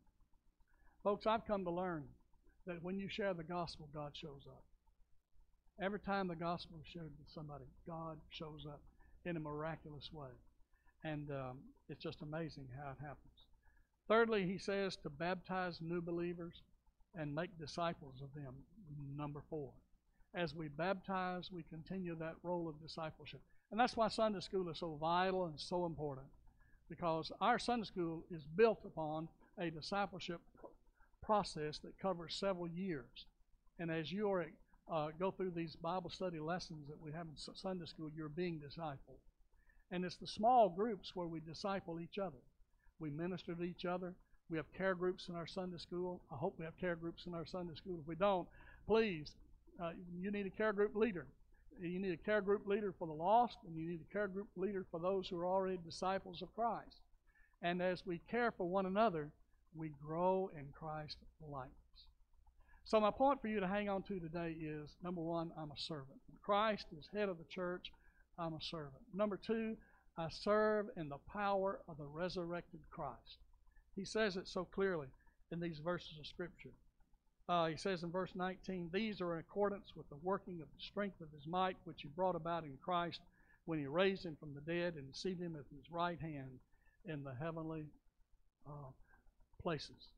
Folks, 1.03 1.27
I've 1.27 1.47
come 1.47 1.65
to 1.65 1.71
learn 1.71 2.05
that 2.67 2.83
when 2.83 2.99
you 2.99 3.09
share 3.09 3.35
the 3.35 3.45
gospel, 3.45 3.89
God 3.93 4.13
shows 4.15 4.43
up. 4.47 4.65
Every 5.81 5.99
time 6.01 6.29
the 6.29 6.37
gospel 6.37 6.77
is 6.81 6.87
shared 6.87 7.13
with 7.19 7.29
somebody, 7.35 7.65
God 7.87 8.19
shows 8.31 8.65
up 8.67 8.81
in 9.25 9.37
a 9.37 9.41
miraculous 9.41 10.11
way. 10.13 10.31
And 11.03 11.31
um, 11.31 11.59
it's 11.89 12.03
just 12.03 12.23
amazing 12.23 12.69
how 12.77 12.93
it 12.93 13.01
happens. 13.01 13.47
Thirdly, 14.09 14.47
he 14.47 14.59
says 14.59 14.97
to 14.97 15.11
baptize 15.11 15.79
new 15.81 16.01
believers 16.01 16.63
and 17.15 17.35
make 17.35 17.59
disciples 17.59 18.15
of 18.23 18.33
them. 18.35 18.55
Number 19.17 19.41
four. 19.49 19.71
As 20.35 20.55
we 20.55 20.69
baptize, 20.69 21.51
we 21.53 21.63
continue 21.63 22.17
that 22.17 22.35
role 22.43 22.69
of 22.69 22.83
discipleship. 22.83 23.41
And 23.71 23.79
that's 23.79 23.97
why 23.97 24.09
Sunday 24.09 24.41
school 24.41 24.69
is 24.69 24.79
so 24.79 24.97
vital 25.01 25.47
and 25.47 25.59
so 25.59 25.87
important. 25.87 26.27
Because 26.89 27.33
our 27.41 27.59
Sunday 27.59 27.87
school 27.87 28.25
is 28.31 28.45
built 28.57 28.81
upon 28.85 29.29
a 29.59 29.71
discipleship 29.71 30.41
process 31.25 31.79
that 31.79 31.99
covers 31.99 32.35
several 32.35 32.69
years. 32.69 33.27
And 33.79 33.91
as 33.91 34.13
you 34.13 34.31
are, 34.31 34.47
uh, 34.91 35.09
go 35.19 35.31
through 35.31 35.53
these 35.53 35.77
Bible 35.77 36.11
study 36.11 36.39
lessons 36.39 36.87
that 36.89 37.01
we 37.01 37.13
have 37.13 37.27
in 37.27 37.37
Sunday 37.37 37.87
school, 37.87 38.11
you're 38.15 38.29
being 38.29 38.61
discipled. 38.61 39.19
And 39.91 40.05
it's 40.05 40.17
the 40.17 40.27
small 40.27 40.69
groups 40.69 41.15
where 41.15 41.27
we 41.27 41.41
disciple 41.41 42.01
each 42.01 42.19
other. 42.19 42.39
We 42.99 43.11
minister 43.11 43.55
to 43.55 43.63
each 43.63 43.85
other. 43.85 44.15
We 44.51 44.57
have 44.57 44.73
care 44.73 44.95
groups 44.95 45.29
in 45.29 45.37
our 45.37 45.47
Sunday 45.47 45.79
school. 45.79 46.21
I 46.31 46.37
hope 46.37 46.55
we 46.59 46.65
have 46.65 46.77
care 46.79 46.97
groups 46.97 47.27
in 47.27 47.35
our 47.35 47.47
Sunday 47.47 47.75
school. 47.75 47.99
If 48.01 48.07
we 48.07 48.15
don't, 48.15 48.47
please, 48.87 49.33
uh, 49.83 49.93
you 50.21 50.31
need 50.31 50.47
a 50.47 50.51
care 50.51 50.73
group 50.73 50.95
leader. 50.95 51.27
You 51.81 51.99
need 51.99 52.13
a 52.13 52.25
care 52.25 52.41
group 52.41 52.67
leader 52.67 52.95
for 52.97 53.09
the 53.09 53.15
lost, 53.15 53.59
and 53.67 53.77
you 53.77 53.89
need 53.89 54.01
a 54.09 54.13
care 54.13 54.29
group 54.29 54.49
leader 54.57 54.87
for 54.91 55.01
those 55.01 55.27
who 55.29 55.39
are 55.39 55.47
already 55.47 55.79
disciples 55.85 56.41
of 56.43 56.55
Christ. 56.55 57.01
And 57.63 57.83
as 57.83 58.07
we 58.07 58.21
care 58.31 58.53
for 58.53 58.69
one 58.69 58.87
another, 58.87 59.31
we 59.75 59.91
grow 60.05 60.51
in 60.59 60.67
Christ 60.73 61.17
likeness. 61.41 61.75
So, 62.85 63.01
my 63.01 63.11
point 63.11 63.41
for 63.41 63.49
you 63.49 63.61
to 63.61 63.67
hang 63.67 63.89
on 63.89 64.03
to 64.05 64.21
today 64.21 64.57
is 64.61 64.91
number 65.03 65.23
one, 65.23 65.51
I'm 65.59 65.71
a 65.71 65.79
servant. 65.79 66.21
Christ 66.43 66.87
is 66.97 67.09
head 67.15 67.29
of 67.29 67.39
the 67.39 67.45
church. 67.45 67.91
I'm 68.39 68.55
a 68.55 68.61
servant. 68.61 69.03
Number 69.15 69.39
two, 69.39 69.77
I 70.19 70.29
serve 70.29 70.87
in 70.97 71.09
the 71.09 71.19
power 71.33 71.81
of 71.89 71.97
the 71.97 72.07
resurrected 72.07 72.81
Christ. 72.91 73.39
He 73.97 74.05
says 74.05 74.37
it 74.37 74.49
so 74.49 74.65
clearly 74.65 75.09
in 75.51 75.61
these 75.61 75.79
verses 75.79 76.19
of 76.19 76.27
Scripture. 76.27 76.73
Uh, 77.49 77.67
he 77.67 77.77
says 77.77 78.03
in 78.03 78.11
verse 78.11 78.31
19, 78.35 78.91
These 78.93 79.21
are 79.21 79.35
in 79.35 79.41
accordance 79.41 79.93
with 79.97 80.09
the 80.09 80.17
working 80.23 80.61
of 80.61 80.69
the 80.69 80.83
strength 80.83 81.21
of 81.21 81.31
his 81.33 81.47
might, 81.47 81.77
which 81.85 82.03
he 82.03 82.09
brought 82.09 82.37
about 82.37 82.65
in 82.65 82.77
Christ 82.83 83.21
when 83.67 83.79
he 83.79 83.87
raised 83.87 84.25
him 84.25 84.37
from 84.39 84.55
the 84.55 84.61
dead 84.61 84.95
and 84.95 85.15
seated 85.15 85.41
him 85.41 85.57
at 85.57 85.65
his 85.75 85.91
right 85.91 86.21
hand 86.21 86.59
in 87.07 87.25
the 87.25 87.35
heavenly 87.35 87.87
uh, 88.67 88.91
places. 89.63 90.09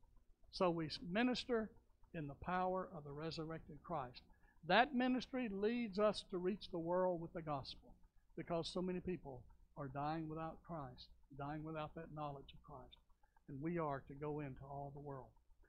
So 0.51 0.69
we 0.69 0.89
minister 1.09 1.69
in 2.13 2.27
the 2.27 2.35
power 2.35 2.89
of 2.95 3.03
the 3.03 3.11
resurrected 3.11 3.77
Christ. 3.83 4.21
That 4.67 4.95
ministry 4.95 5.49
leads 5.49 5.99
us 5.99 6.23
to 6.31 6.37
reach 6.37 6.69
the 6.71 6.79
world 6.79 7.21
with 7.21 7.33
the 7.33 7.41
gospel 7.41 7.93
because 8.35 8.67
so 8.67 8.81
many 8.81 8.99
people 8.99 9.43
are 9.77 9.87
dying 9.87 10.27
without 10.27 10.57
Christ, 10.65 11.07
dying 11.37 11.63
without 11.63 11.93
that 11.95 12.13
knowledge 12.15 12.53
of 12.53 12.63
Christ. 12.63 12.97
And 13.49 13.61
we 13.61 13.77
are 13.77 14.03
to 14.07 14.13
go 14.13 14.39
into 14.39 14.63
all 14.63 14.91
the 14.93 14.99
world. 15.01 15.27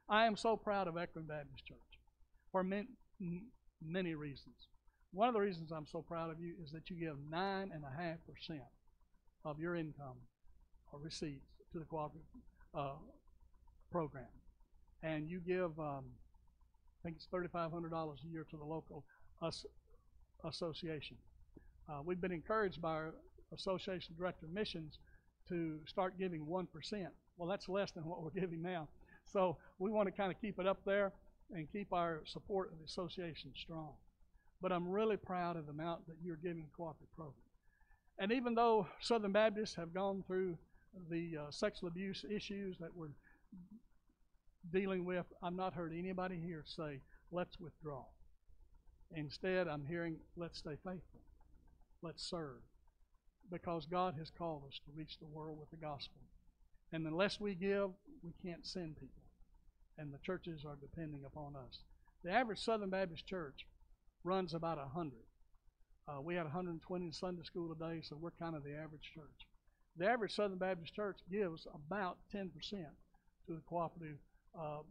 I 0.09 0.27
am 0.27 0.37
so 0.37 0.57
proud 0.57 0.89
of 0.89 0.97
Ekron 0.97 1.27
Baptist 1.27 1.67
Church 1.67 2.01
for 2.51 2.65
many, 2.65 2.89
many 3.85 4.15
reasons. 4.15 4.69
One 5.13 5.29
of 5.29 5.35
the 5.35 5.41
reasons 5.41 5.71
I'm 5.71 5.87
so 5.87 6.03
proud 6.03 6.31
of 6.31 6.41
you 6.41 6.55
is 6.63 6.73
that 6.73 6.91
you 6.91 6.97
give 6.97 7.17
9.5% 7.31 8.61
of 9.45 9.61
your 9.61 9.77
income 9.77 10.17
or 10.93 10.99
receipts 10.99 11.47
to 11.73 11.79
the 11.79 11.85
cooperative 11.85 12.27
uh, 12.75 12.93
program. 13.91 14.27
And 15.03 15.29
you 15.29 15.41
give, 15.41 15.79
um, 15.79 16.05
I 16.05 17.03
think 17.05 17.17
it's 17.17 17.27
$3,500 17.33 17.93
a 17.93 18.29
year 18.29 18.45
to 18.51 18.57
the 18.57 18.65
local 18.65 19.05
us, 19.43 19.65
association. 20.45 21.17
Uh, 21.89 22.01
we've 22.05 22.21
been 22.21 22.33
encouraged 22.33 22.83
by 22.83 22.91
our 22.91 23.15
Association 23.53 24.15
Director 24.19 24.47
of 24.47 24.53
Missions 24.53 24.99
to 25.49 25.79
start 25.87 26.19
giving 26.19 26.45
1%. 26.45 26.67
Well, 27.37 27.49
that's 27.49 27.69
less 27.69 27.91
than 27.93 28.05
what 28.05 28.23
we're 28.23 28.31
giving 28.41 28.63
now. 28.63 28.89
So 29.33 29.57
we 29.79 29.91
want 29.91 30.07
to 30.07 30.13
kind 30.13 30.33
of 30.33 30.41
keep 30.41 30.59
it 30.59 30.67
up 30.67 30.79
there 30.85 31.13
and 31.55 31.71
keep 31.71 31.93
our 31.93 32.21
support 32.27 32.73
of 32.73 32.79
the 32.79 32.85
association 32.85 33.53
strong. 33.57 33.93
But 34.61 34.73
I'm 34.73 34.89
really 34.89 35.17
proud 35.17 35.57
of 35.57 35.67
the 35.67 35.73
amount 35.73 36.07
that 36.09 36.17
you're 36.23 36.37
giving 36.37 36.63
the 36.63 36.77
cooperative 36.77 37.15
program. 37.15 37.35
And 38.19 38.33
even 38.33 38.55
though 38.55 38.89
Southern 39.01 39.33
Baptists 39.33 39.77
have 39.77 39.95
gone 39.95 40.25
through 40.27 40.59
the 41.11 41.39
uh, 41.39 41.51
sexual 41.51 41.89
abuse 41.89 42.25
issues 42.29 42.77
that 42.79 42.95
we're 42.95 43.09
dealing 44.73 45.05
with, 45.05 45.27
I've 45.43 45.55
not 45.55 45.75
heard 45.75 45.93
anybody 45.93 46.39
here 46.39 46.65
say, 46.67 47.01
let's 47.31 47.59
withdraw. 47.59 48.05
Instead, 49.15 49.69
I'm 49.69 49.85
hearing, 49.87 50.17
let's 50.37 50.59
stay 50.59 50.77
faithful. 50.85 51.21
Let's 52.03 52.23
serve 52.23 52.61
because 53.51 53.87
God 53.87 54.15
has 54.19 54.31
called 54.31 54.65
us 54.69 54.81
to 54.85 54.93
reach 54.95 55.19
the 55.19 55.27
world 55.27 55.59
with 55.59 55.71
the 55.71 55.77
gospel. 55.77 56.21
And 56.93 57.07
unless 57.07 57.41
we 57.41 57.55
give, 57.55 57.91
we 58.23 58.33
can't 58.43 58.67
send 58.67 58.97
people. 58.97 59.23
And 59.97 60.13
the 60.13 60.19
churches 60.19 60.65
are 60.67 60.77
depending 60.81 61.25
upon 61.25 61.57
us. 61.57 61.81
The 62.25 62.31
average 62.31 62.61
Southern 62.61 62.91
Baptist 62.91 63.27
church 63.27 63.67
runs 64.25 64.55
about 64.55 64.79
a 64.79 64.89
hundred. 64.95 65.25
Uh, 66.07 66.21
we 66.21 66.35
had 66.35 66.45
120 66.45 67.07
in 67.07 67.13
Sunday 67.13 67.43
school 67.43 67.75
today, 67.75 68.01
so 68.03 68.17
we're 68.17 68.31
kind 68.31 68.57
of 68.57 68.65
the 68.65 68.75
average 68.75 69.11
church. 69.15 69.47
The 69.97 70.07
average 70.07 70.35
Southern 70.35 70.59
Baptist 70.59 70.95
church 70.95 71.19
gives 71.31 71.67
about 71.75 72.19
10% 72.35 72.51
to 72.71 72.87
the 73.49 73.61
cooperative 73.69 74.19
uh, 74.59 74.83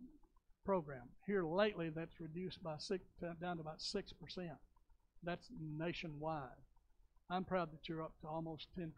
program. 0.65 1.03
Here 1.25 1.43
lately, 1.43 1.89
that's 1.89 2.19
reduced 2.19 2.61
by 2.61 2.75
six, 2.77 3.05
down 3.41 3.57
to 3.57 3.61
about 3.61 3.79
6%. 3.79 4.03
That's 5.23 5.49
nationwide. 5.77 6.63
I'm 7.29 7.43
proud 7.43 7.71
that 7.71 7.87
you're 7.87 8.03
up 8.03 8.13
to 8.21 8.27
almost 8.27 8.67
10% 8.77 8.89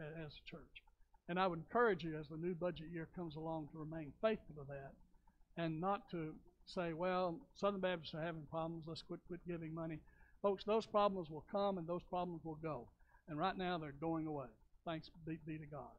as 0.00 0.32
a 0.32 0.50
church. 0.50 0.82
And 1.28 1.38
I 1.38 1.46
would 1.46 1.58
encourage 1.58 2.04
you 2.04 2.16
as 2.16 2.28
the 2.28 2.36
new 2.36 2.54
budget 2.54 2.86
year 2.92 3.08
comes 3.14 3.36
along 3.36 3.68
to 3.72 3.78
remain 3.78 4.12
faithful 4.22 4.54
to 4.56 4.64
that 4.68 4.92
and 5.62 5.80
not 5.80 6.08
to 6.10 6.34
say, 6.66 6.92
well, 6.92 7.38
Southern 7.54 7.80
Baptists 7.80 8.14
are 8.14 8.22
having 8.22 8.46
problems, 8.50 8.84
let's 8.86 9.02
quit, 9.02 9.20
quit 9.26 9.40
giving 9.46 9.74
money. 9.74 9.98
Folks, 10.40 10.64
those 10.64 10.86
problems 10.86 11.30
will 11.30 11.44
come 11.50 11.78
and 11.78 11.86
those 11.86 12.02
problems 12.08 12.44
will 12.44 12.58
go. 12.62 12.86
And 13.28 13.38
right 13.38 13.56
now 13.56 13.76
they're 13.76 13.92
going 14.00 14.26
away. 14.26 14.46
Thanks 14.84 15.10
be, 15.26 15.38
be 15.46 15.58
to 15.58 15.66
God. 15.66 15.90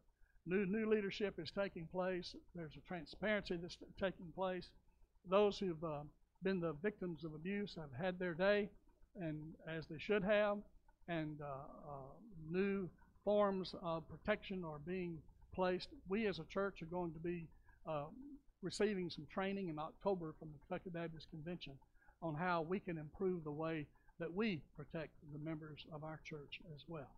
New, 0.50 0.66
new 0.66 0.90
leadership 0.90 1.38
is 1.38 1.52
taking 1.52 1.86
place. 1.86 2.34
There's 2.56 2.76
a 2.76 2.88
transparency 2.88 3.56
that's 3.62 3.78
taking 4.02 4.32
place. 4.34 4.72
Those 5.30 5.60
who've 5.60 5.84
uh, 5.84 6.02
been 6.42 6.60
the 6.60 6.74
victims 6.82 7.24
of 7.24 7.36
abuse 7.36 7.76
have 7.76 7.92
had 7.96 8.18
their 8.18 8.34
day, 8.34 8.70
and 9.16 9.54
as 9.68 9.86
they 9.86 10.00
should 10.00 10.24
have, 10.24 10.58
and 11.08 11.40
uh, 11.40 11.46
uh, 11.46 12.14
new 12.50 12.90
forms 13.24 13.76
of 13.84 14.10
protection 14.10 14.64
are 14.66 14.80
being 14.80 15.20
placed. 15.54 15.90
We 16.08 16.26
as 16.26 16.40
a 16.40 16.46
church 16.46 16.82
are 16.82 16.88
going 16.88 17.14
to 17.14 17.20
be 17.20 17.48
uh, 17.88 18.06
receiving 18.64 19.12
some 19.12 19.28
training 19.32 19.70
in 19.70 19.78
October 19.78 20.34
from 20.40 20.50
the 20.52 20.58
Kentucky 20.68 20.90
Baptist 20.90 21.30
Convention 21.30 21.74
on 22.24 22.34
how 22.34 22.64
we 22.64 22.80
can 22.80 22.98
improve 22.98 23.44
the 23.44 23.52
way 23.52 23.86
that 24.20 24.34
we 24.34 24.64
protect 24.76 25.12
the 25.32 25.38
members 25.38 25.86
of 25.94 26.04
our 26.04 26.20
church 26.26 26.60
as 26.74 26.86
well. 26.88 27.12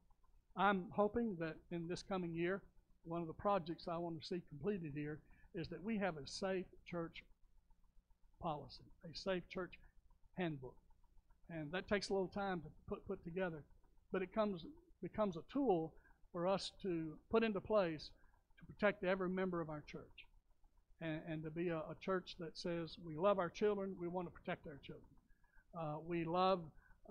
I'm 0.58 0.88
hoping 0.92 1.38
that 1.40 1.56
in 1.72 1.88
this 1.88 2.04
coming 2.04 2.36
year, 2.36 2.62
one 3.04 3.22
of 3.22 3.28
the 3.28 3.34
projects 3.34 3.88
I 3.88 3.98
want 3.98 4.20
to 4.20 4.26
see 4.26 4.42
completed 4.50 4.94
here 4.96 5.20
is 5.54 5.68
that 5.70 5.84
we 5.84 5.98
have 5.98 6.18
a 6.18 6.28
safe 6.28 6.66
church 6.86 7.24
policy, 8.42 8.84
a 9.06 9.16
safe 9.16 9.48
church 9.50 9.74
handbook. 10.38 10.76
And 11.50 11.72
that 11.72 11.88
takes 11.88 12.10
a 12.10 12.14
little 12.14 12.30
time 12.30 12.62
to 12.62 12.68
put, 12.88 13.06
put 13.06 13.24
together, 13.24 13.64
but 14.12 14.22
it 14.22 14.34
comes 14.34 14.66
becomes 15.02 15.36
a 15.36 15.42
tool 15.52 15.94
for 16.32 16.48
us 16.48 16.72
to 16.84 17.14
put 17.32 17.44
into 17.44 17.60
place 17.60 18.12
to 18.60 18.66
protect 18.66 19.04
every 19.04 19.30
member 19.30 19.60
of 19.60 19.70
our 19.70 19.84
church. 19.88 20.28
And, 21.02 21.22
and 21.28 21.44
to 21.44 21.50
be 21.50 21.70
a, 21.70 21.78
a, 21.78 21.96
church 22.00 22.36
that 22.40 22.56
says 22.56 22.96
we 23.04 23.16
love 23.16 23.40
our 23.40 23.50
children, 23.50 23.96
we 24.00 24.08
want 24.08 24.28
to 24.28 24.32
protect 24.32 24.68
our 24.68 24.80
children. 24.84 25.04
Uh, 25.78 25.98
we 26.06 26.24
love 26.24 26.62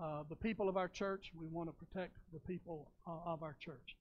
uh, 0.01 0.23
the 0.29 0.37
people 0.37 0.69
of 0.69 0.77
our 0.77 0.87
church, 0.87 1.33
we 1.35 1.49
want 1.49 1.69
to 1.69 1.73
protect 1.73 2.17
the 2.33 2.39
people 2.39 2.93
uh, 3.09 3.17
of 3.27 3.43
our 3.43 3.57
church. 3.59 3.97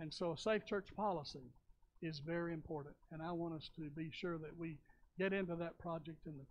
And 0.00 0.12
so 0.12 0.32
a 0.32 0.38
safe 0.38 0.64
church 0.64 0.88
policy 0.96 1.52
is 2.00 2.20
very 2.20 2.54
important. 2.54 2.94
And 3.12 3.20
I 3.20 3.32
want 3.32 3.54
us 3.54 3.70
to 3.76 3.90
be 3.90 4.10
sure 4.10 4.38
that 4.38 4.56
we 4.56 4.78
get 5.18 5.34
into 5.34 5.54
that 5.56 5.78
project 5.78 6.26
in 6.26 6.32
the 6.38 6.46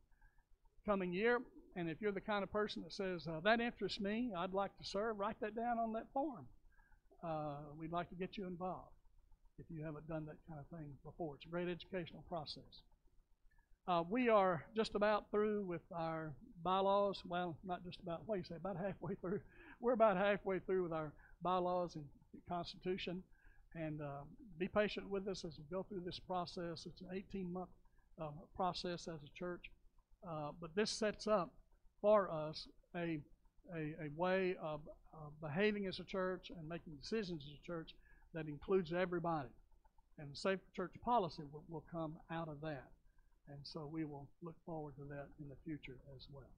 coming 0.85 1.11
year. 1.11 1.39
And 1.75 1.89
if 1.89 1.99
you're 1.99 2.11
the 2.11 2.21
kind 2.21 2.43
of 2.43 2.51
person 2.51 2.83
that 2.83 2.93
says, 2.93 3.27
uh, 3.27 3.39
that 3.43 3.59
interests 3.59 3.99
me, 3.99 4.31
I'd 4.37 4.53
like 4.53 4.77
to 4.77 4.83
serve, 4.83 5.17
write 5.17 5.39
that 5.41 5.55
down 5.55 5.79
on 5.79 5.93
that 5.93 6.05
form. 6.13 6.45
Uh, 7.23 7.57
we'd 7.77 7.91
like 7.91 8.09
to 8.09 8.15
get 8.15 8.37
you 8.37 8.45
involved 8.45 8.93
if 9.57 9.65
you 9.69 9.83
haven't 9.83 10.07
done 10.07 10.25
that 10.25 10.37
kind 10.47 10.59
of 10.59 10.77
thing 10.77 10.87
before. 11.03 11.35
It's 11.35 11.45
a 11.45 11.49
great 11.49 11.67
educational 11.67 12.23
process. 12.29 12.83
Uh, 13.87 14.03
we 14.07 14.29
are 14.29 14.63
just 14.75 14.93
about 14.93 15.31
through 15.31 15.65
with 15.65 15.81
our 15.95 16.33
bylaws. 16.63 17.21
Well, 17.25 17.57
not 17.65 17.83
just 17.83 17.99
about, 18.01 18.21
what 18.27 18.37
you 18.37 18.43
say, 18.43 18.55
about 18.55 18.77
halfway 18.77 19.15
through. 19.15 19.39
We're 19.81 19.93
about 19.93 20.17
halfway 20.17 20.59
through 20.59 20.83
with 20.83 20.93
our 20.93 21.11
bylaws 21.41 21.95
and 21.95 22.05
Constitution. 22.47 23.23
And 23.75 24.01
uh, 24.01 24.23
be 24.57 24.67
patient 24.67 25.09
with 25.09 25.27
us 25.27 25.45
as 25.45 25.57
we 25.57 25.63
go 25.71 25.83
through 25.83 26.01
this 26.05 26.19
process. 26.19 26.85
It's 26.85 27.01
an 27.01 27.07
18 27.13 27.51
month 27.51 27.69
uh, 28.19 28.29
process 28.55 29.07
as 29.07 29.19
a 29.23 29.37
church. 29.37 29.71
Uh, 30.27 30.49
but 30.59 30.75
this 30.75 30.89
sets 30.89 31.27
up 31.27 31.53
for 32.01 32.29
us 32.31 32.67
a, 32.95 33.19
a, 33.75 33.95
a 34.01 34.09
way 34.15 34.55
of 34.61 34.81
behaving 35.41 35.85
as 35.85 35.99
a 35.99 36.03
church 36.03 36.51
and 36.57 36.67
making 36.67 36.93
decisions 36.95 37.43
as 37.45 37.57
a 37.57 37.65
church 37.65 37.95
that 38.33 38.47
includes 38.47 38.93
everybody. 38.93 39.49
And 40.17 40.31
the 40.31 40.35
safe 40.35 40.59
church 40.75 40.93
policy 41.03 41.43
will, 41.51 41.63
will 41.69 41.83
come 41.91 42.15
out 42.31 42.49
of 42.49 42.61
that. 42.61 42.89
And 43.47 43.59
so 43.63 43.89
we 43.91 44.05
will 44.05 44.27
look 44.43 44.55
forward 44.65 44.95
to 44.97 45.03
that 45.09 45.27
in 45.39 45.49
the 45.49 45.55
future 45.63 45.97
as 46.15 46.27
well. 46.31 46.49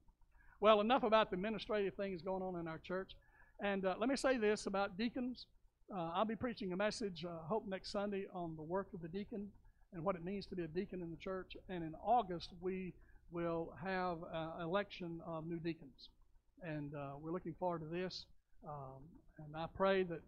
Well, 0.60 0.80
enough 0.80 1.02
about 1.02 1.30
the 1.30 1.36
administrative 1.36 1.94
things 1.94 2.22
going 2.22 2.42
on 2.42 2.56
in 2.56 2.68
our 2.68 2.78
church. 2.78 3.12
And 3.60 3.84
uh, 3.84 3.94
let 3.98 4.08
me 4.08 4.16
say 4.16 4.36
this 4.36 4.66
about 4.66 4.98
deacons. 4.98 5.46
Uh, 5.94 6.10
I'll 6.14 6.24
be 6.24 6.36
preaching 6.36 6.72
a 6.72 6.76
message, 6.76 7.22
uh, 7.22 7.44
hope 7.44 7.66
next 7.66 7.92
Sunday, 7.92 8.26
on 8.32 8.56
the 8.56 8.62
work 8.62 8.88
of 8.94 9.02
the 9.02 9.08
deacon 9.08 9.48
and 9.92 10.02
what 10.02 10.16
it 10.16 10.24
means 10.24 10.46
to 10.46 10.56
be 10.56 10.62
a 10.62 10.68
deacon 10.68 11.02
in 11.02 11.10
the 11.10 11.18
church. 11.18 11.54
And 11.68 11.84
in 11.84 11.94
August, 12.02 12.54
we 12.62 12.94
will 13.30 13.74
have 13.84 14.18
an 14.32 14.62
election 14.62 15.20
of 15.26 15.46
new 15.46 15.58
deacons. 15.58 16.08
And 16.62 16.94
uh, 16.94 17.10
we're 17.20 17.30
looking 17.30 17.54
forward 17.58 17.80
to 17.80 17.86
this. 17.88 18.24
Um, 18.66 19.02
and 19.44 19.54
I 19.54 19.66
pray 19.74 20.02
that 20.04 20.22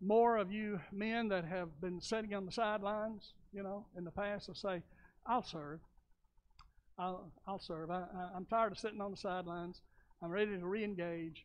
more 0.00 0.38
of 0.38 0.50
you 0.50 0.80
men 0.90 1.28
that 1.28 1.44
have 1.44 1.78
been 1.82 2.00
sitting 2.00 2.34
on 2.34 2.46
the 2.46 2.52
sidelines, 2.52 3.32
you 3.52 3.62
know, 3.62 3.84
in 3.94 4.04
the 4.04 4.10
past 4.10 4.48
will 4.48 4.54
say, 4.54 4.82
I'll 5.26 5.42
serve. 5.42 5.80
I'll, 6.98 7.30
I'll 7.46 7.60
serve. 7.60 7.90
I, 7.90 8.04
am 8.34 8.46
tired 8.46 8.72
of 8.72 8.78
sitting 8.78 9.02
on 9.02 9.10
the 9.10 9.18
sidelines. 9.18 9.82
I'm 10.22 10.30
ready 10.30 10.56
to 10.56 10.66
re-engage. 10.66 11.44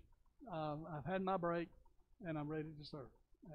Um, 0.50 0.86
I've 0.96 1.06
had 1.06 1.22
my 1.22 1.36
break, 1.36 1.68
and 2.26 2.38
I'm 2.38 2.48
ready 2.48 2.70
to 2.80 2.86
serve. 2.86 3.08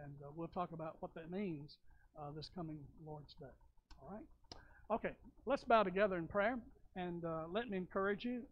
And 0.02 0.12
uh, 0.22 0.30
we'll 0.34 0.48
talk 0.48 0.72
about 0.72 0.96
what 1.00 1.14
that 1.14 1.30
means 1.30 1.76
uh, 2.18 2.30
this 2.36 2.50
coming 2.54 2.78
Lord's 3.06 3.34
Day. 3.34 3.46
All 4.02 4.10
right? 4.12 4.24
Okay, 4.90 5.14
let's 5.46 5.64
bow 5.64 5.82
together 5.82 6.16
in 6.16 6.26
prayer. 6.26 6.58
And 6.96 7.24
uh, 7.24 7.44
let 7.50 7.70
me 7.70 7.76
encourage 7.76 8.24
you, 8.24 8.42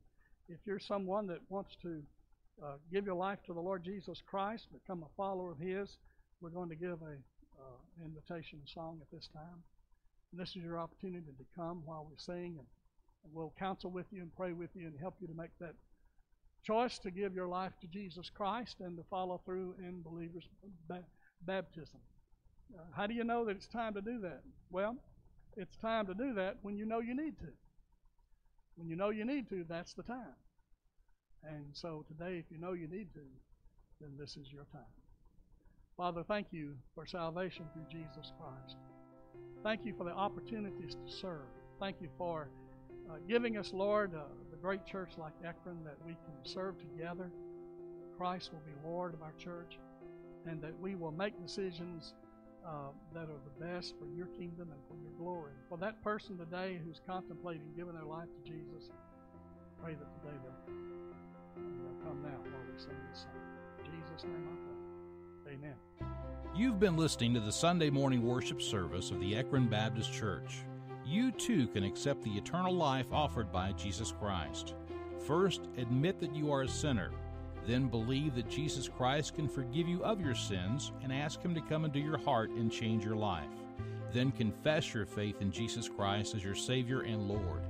if 0.49 0.59
you're 0.67 0.79
someone 0.79 1.27
that 1.29 1.41
wants 1.49 1.77
to 1.83 2.03
uh, 2.63 2.77
give 2.93 3.07
your 3.07 3.15
life 3.15 3.39
to 3.47 3.53
the 3.53 3.61
Lord 3.61 3.85
Jesus 3.85 4.23
Christ, 4.25 4.69
become 4.73 5.03
a 5.03 5.17
follower 5.17 5.51
of 5.51 5.59
His, 5.59 5.97
we're 6.41 6.51
going 6.51 6.69
to 6.69 6.77
give 6.77 7.01
a 7.03 7.17
uh, 7.59 8.05
invitation 8.05 8.61
song 8.73 8.99
at 9.01 9.11
this 9.11 9.29
time. 9.33 9.63
And 10.33 10.41
this 10.41 10.51
is 10.51 10.63
your 10.63 10.79
opportunity 10.79 11.33
to 11.39 11.45
come 11.57 11.83
while 11.85 12.07
we 12.09 12.17
sing, 12.19 12.57
and, 12.59 12.67
we'll 13.33 13.53
counsel 13.59 13.91
with 13.91 14.07
you 14.13 14.23
and 14.23 14.33
pray 14.37 14.53
with 14.53 14.71
you 14.77 14.87
and 14.87 14.95
help 15.01 15.17
you 15.21 15.27
to 15.27 15.35
make 15.35 15.51
that 15.59 15.75
choice 16.63 16.97
to 16.97 17.11
give 17.11 17.35
your 17.35 17.49
life 17.49 17.73
to 17.81 17.89
Jesus 17.89 18.31
Christ 18.31 18.77
and 18.79 18.97
to 18.97 19.03
follow 19.11 19.41
through 19.45 19.75
in 19.81 20.01
believers' 20.03 20.49
baptism. 21.45 22.01
How 22.93 23.07
do 23.07 23.15
you 23.15 23.25
know 23.25 23.45
that 23.45 23.57
it's 23.57 23.69
time 23.69 23.95
to 23.95 24.01
do 24.01 24.21
that? 24.21 24.43
Well, 24.71 24.97
it's 25.57 25.77
time 25.77 26.07
to 26.07 26.15
do 26.15 26.35
that 26.35 26.57
when 26.63 26.77
you 26.77 26.85
know 26.85 27.01
you 27.01 27.15
need 27.15 27.39
to. 27.39 27.49
When 28.77 28.89
you 28.89 28.97
know 28.97 29.11
you 29.11 29.25
need 29.25 29.49
to, 29.51 29.65
that's 29.69 29.95
the 29.95 30.03
time. 30.03 30.37
And 31.45 31.67
so 31.73 32.05
today, 32.09 32.39
if 32.39 32.45
you 32.51 32.59
know 32.59 32.73
you 32.73 32.89
need 32.89 33.13
to, 33.15 33.21
then 34.01 34.11
this 34.19 34.37
is 34.37 34.53
your 34.53 34.65
time. 34.73 34.83
Father, 35.97 36.23
thank 36.27 36.49
you 36.51 36.75
for 36.95 37.07
salvation 37.07 37.65
through 37.73 37.87
Jesus 37.91 38.33
Christ. 38.39 38.77
Thank 39.63 39.87
you 39.87 39.95
for 39.97 40.05
the 40.05 40.11
opportunities 40.11 40.95
to 40.95 41.13
serve. 41.21 41.49
Thank 41.81 41.97
you 42.01 42.09
for 42.19 42.51
uh, 43.09 43.15
giving 43.29 43.57
us, 43.57 43.73
Lord, 43.73 44.15
uh, 44.15 44.25
the 44.51 44.57
great 44.57 44.85
church 44.85 45.13
like 45.17 45.33
Ekron 45.45 45.85
that 45.85 45.97
we 46.05 46.13
can 46.13 46.35
serve 46.45 46.75
together. 46.79 47.31
Christ 48.19 48.51
will 48.53 48.61
be 48.61 48.73
Lord 48.87 49.15
of 49.15 49.23
our 49.23 49.33
church, 49.39 49.79
and 50.49 50.61
that 50.63 50.79
we 50.81 50.95
will 50.95 51.13
make 51.13 51.41
decisions 51.41 52.15
uh, 52.67 52.91
that 53.15 53.25
are 53.25 53.41
the 53.45 53.65
best 53.65 53.95
for 53.99 54.07
your 54.17 54.27
kingdom 54.27 54.71
and 54.73 54.81
for 54.89 54.97
your 55.03 55.13
glory. 55.19 55.53
For 55.69 55.79
that 55.79 56.03
person 56.03 56.37
today 56.37 56.81
who's 56.85 57.01
contemplating 57.07 57.63
giving 57.77 57.95
their 57.95 58.05
life 58.05 58.29
to 58.35 58.51
Jesus, 58.51 58.91
pray 59.83 59.95
that 59.95 60.23
today 60.23 60.37
they'll, 60.43 60.75
they'll 61.57 62.05
come 62.05 62.23
now 62.23 62.39
while 62.43 62.63
we 62.73 62.79
sing 62.79 62.97
this 63.11 63.21
song. 63.21 63.85
In 63.85 63.93
Jesus' 63.93 64.25
name 64.25 64.49
I 64.51 64.57
pray. 65.45 65.55
Amen. 65.55 65.75
You've 66.57 66.81
been 66.81 66.97
listening 66.97 67.35
to 67.35 67.41
the 67.41 67.53
Sunday 67.53 67.91
morning 67.91 68.27
worship 68.27 68.61
service 68.61 69.11
of 69.11 69.21
the 69.21 69.37
Ekron 69.37 69.69
Baptist 69.69 70.13
Church. 70.13 70.65
You 71.05 71.31
too 71.31 71.69
can 71.69 71.85
accept 71.85 72.23
the 72.23 72.37
eternal 72.37 72.75
life 72.75 73.13
offered 73.13 73.53
by 73.53 73.73
Jesus 73.73 74.13
Christ. 74.19 74.75
First, 75.25 75.69
admit 75.77 76.19
that 76.19 76.35
you 76.35 76.51
are 76.51 76.63
a 76.63 76.69
sinner. 76.69 77.13
Then 77.67 77.89
believe 77.89 78.37
that 78.37 78.49
Jesus 78.49 78.89
Christ 78.89 79.35
can 79.35 79.49
forgive 79.49 79.89
you 79.89 80.03
of 80.05 80.21
your 80.21 80.37
sins 80.37 80.93
and 81.03 81.13
ask 81.13 81.43
Him 81.43 81.55
to 81.55 81.61
come 81.61 81.85
into 81.85 81.99
your 81.99 82.19
heart 82.19 82.51
and 82.51 82.71
change 82.71 83.05
your 83.05 83.17
life. 83.17 83.51
Then 84.13 84.31
confess 84.31 84.95
your 84.95 85.05
faith 85.05 85.41
in 85.41 85.51
Jesus 85.51 85.89
Christ 85.89 86.35
as 86.35 86.45
your 86.45 86.55
Savior 86.55 87.01
and 87.03 87.27
Lord. 87.29 87.63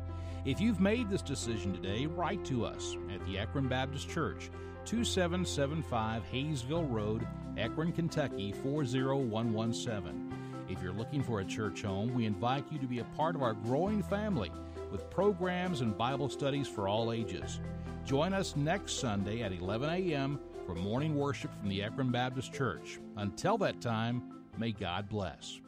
If 0.44 0.60
you've 0.60 0.80
made 0.80 1.08
this 1.08 1.22
decision 1.22 1.72
today, 1.72 2.06
write 2.06 2.44
to 2.44 2.64
us 2.64 2.96
at 3.12 3.24
the 3.26 3.38
Ekron 3.38 3.68
Baptist 3.68 4.08
Church, 4.08 4.50
2775 4.84 6.22
Hayesville 6.30 6.88
Road, 6.88 7.26
Ekron, 7.56 7.90
Kentucky 7.90 8.52
40117. 8.52 10.32
If 10.68 10.82
you're 10.82 10.92
looking 10.92 11.22
for 11.22 11.40
a 11.40 11.44
church 11.44 11.82
home, 11.82 12.14
we 12.14 12.26
invite 12.26 12.70
you 12.70 12.78
to 12.78 12.86
be 12.86 12.98
a 12.98 13.04
part 13.16 13.34
of 13.34 13.42
our 13.42 13.54
growing 13.54 14.02
family 14.02 14.52
with 14.92 15.08
programs 15.10 15.80
and 15.80 15.96
Bible 15.96 16.28
studies 16.28 16.68
for 16.68 16.86
all 16.86 17.12
ages. 17.12 17.60
Join 18.06 18.32
us 18.32 18.54
next 18.54 19.00
Sunday 19.00 19.42
at 19.42 19.52
11 19.52 19.90
a.m. 19.90 20.38
for 20.64 20.76
morning 20.76 21.16
worship 21.16 21.52
from 21.58 21.68
the 21.68 21.82
Ekron 21.82 22.12
Baptist 22.12 22.52
Church. 22.52 23.00
Until 23.16 23.58
that 23.58 23.80
time, 23.80 24.22
may 24.56 24.70
God 24.70 25.08
bless. 25.08 25.60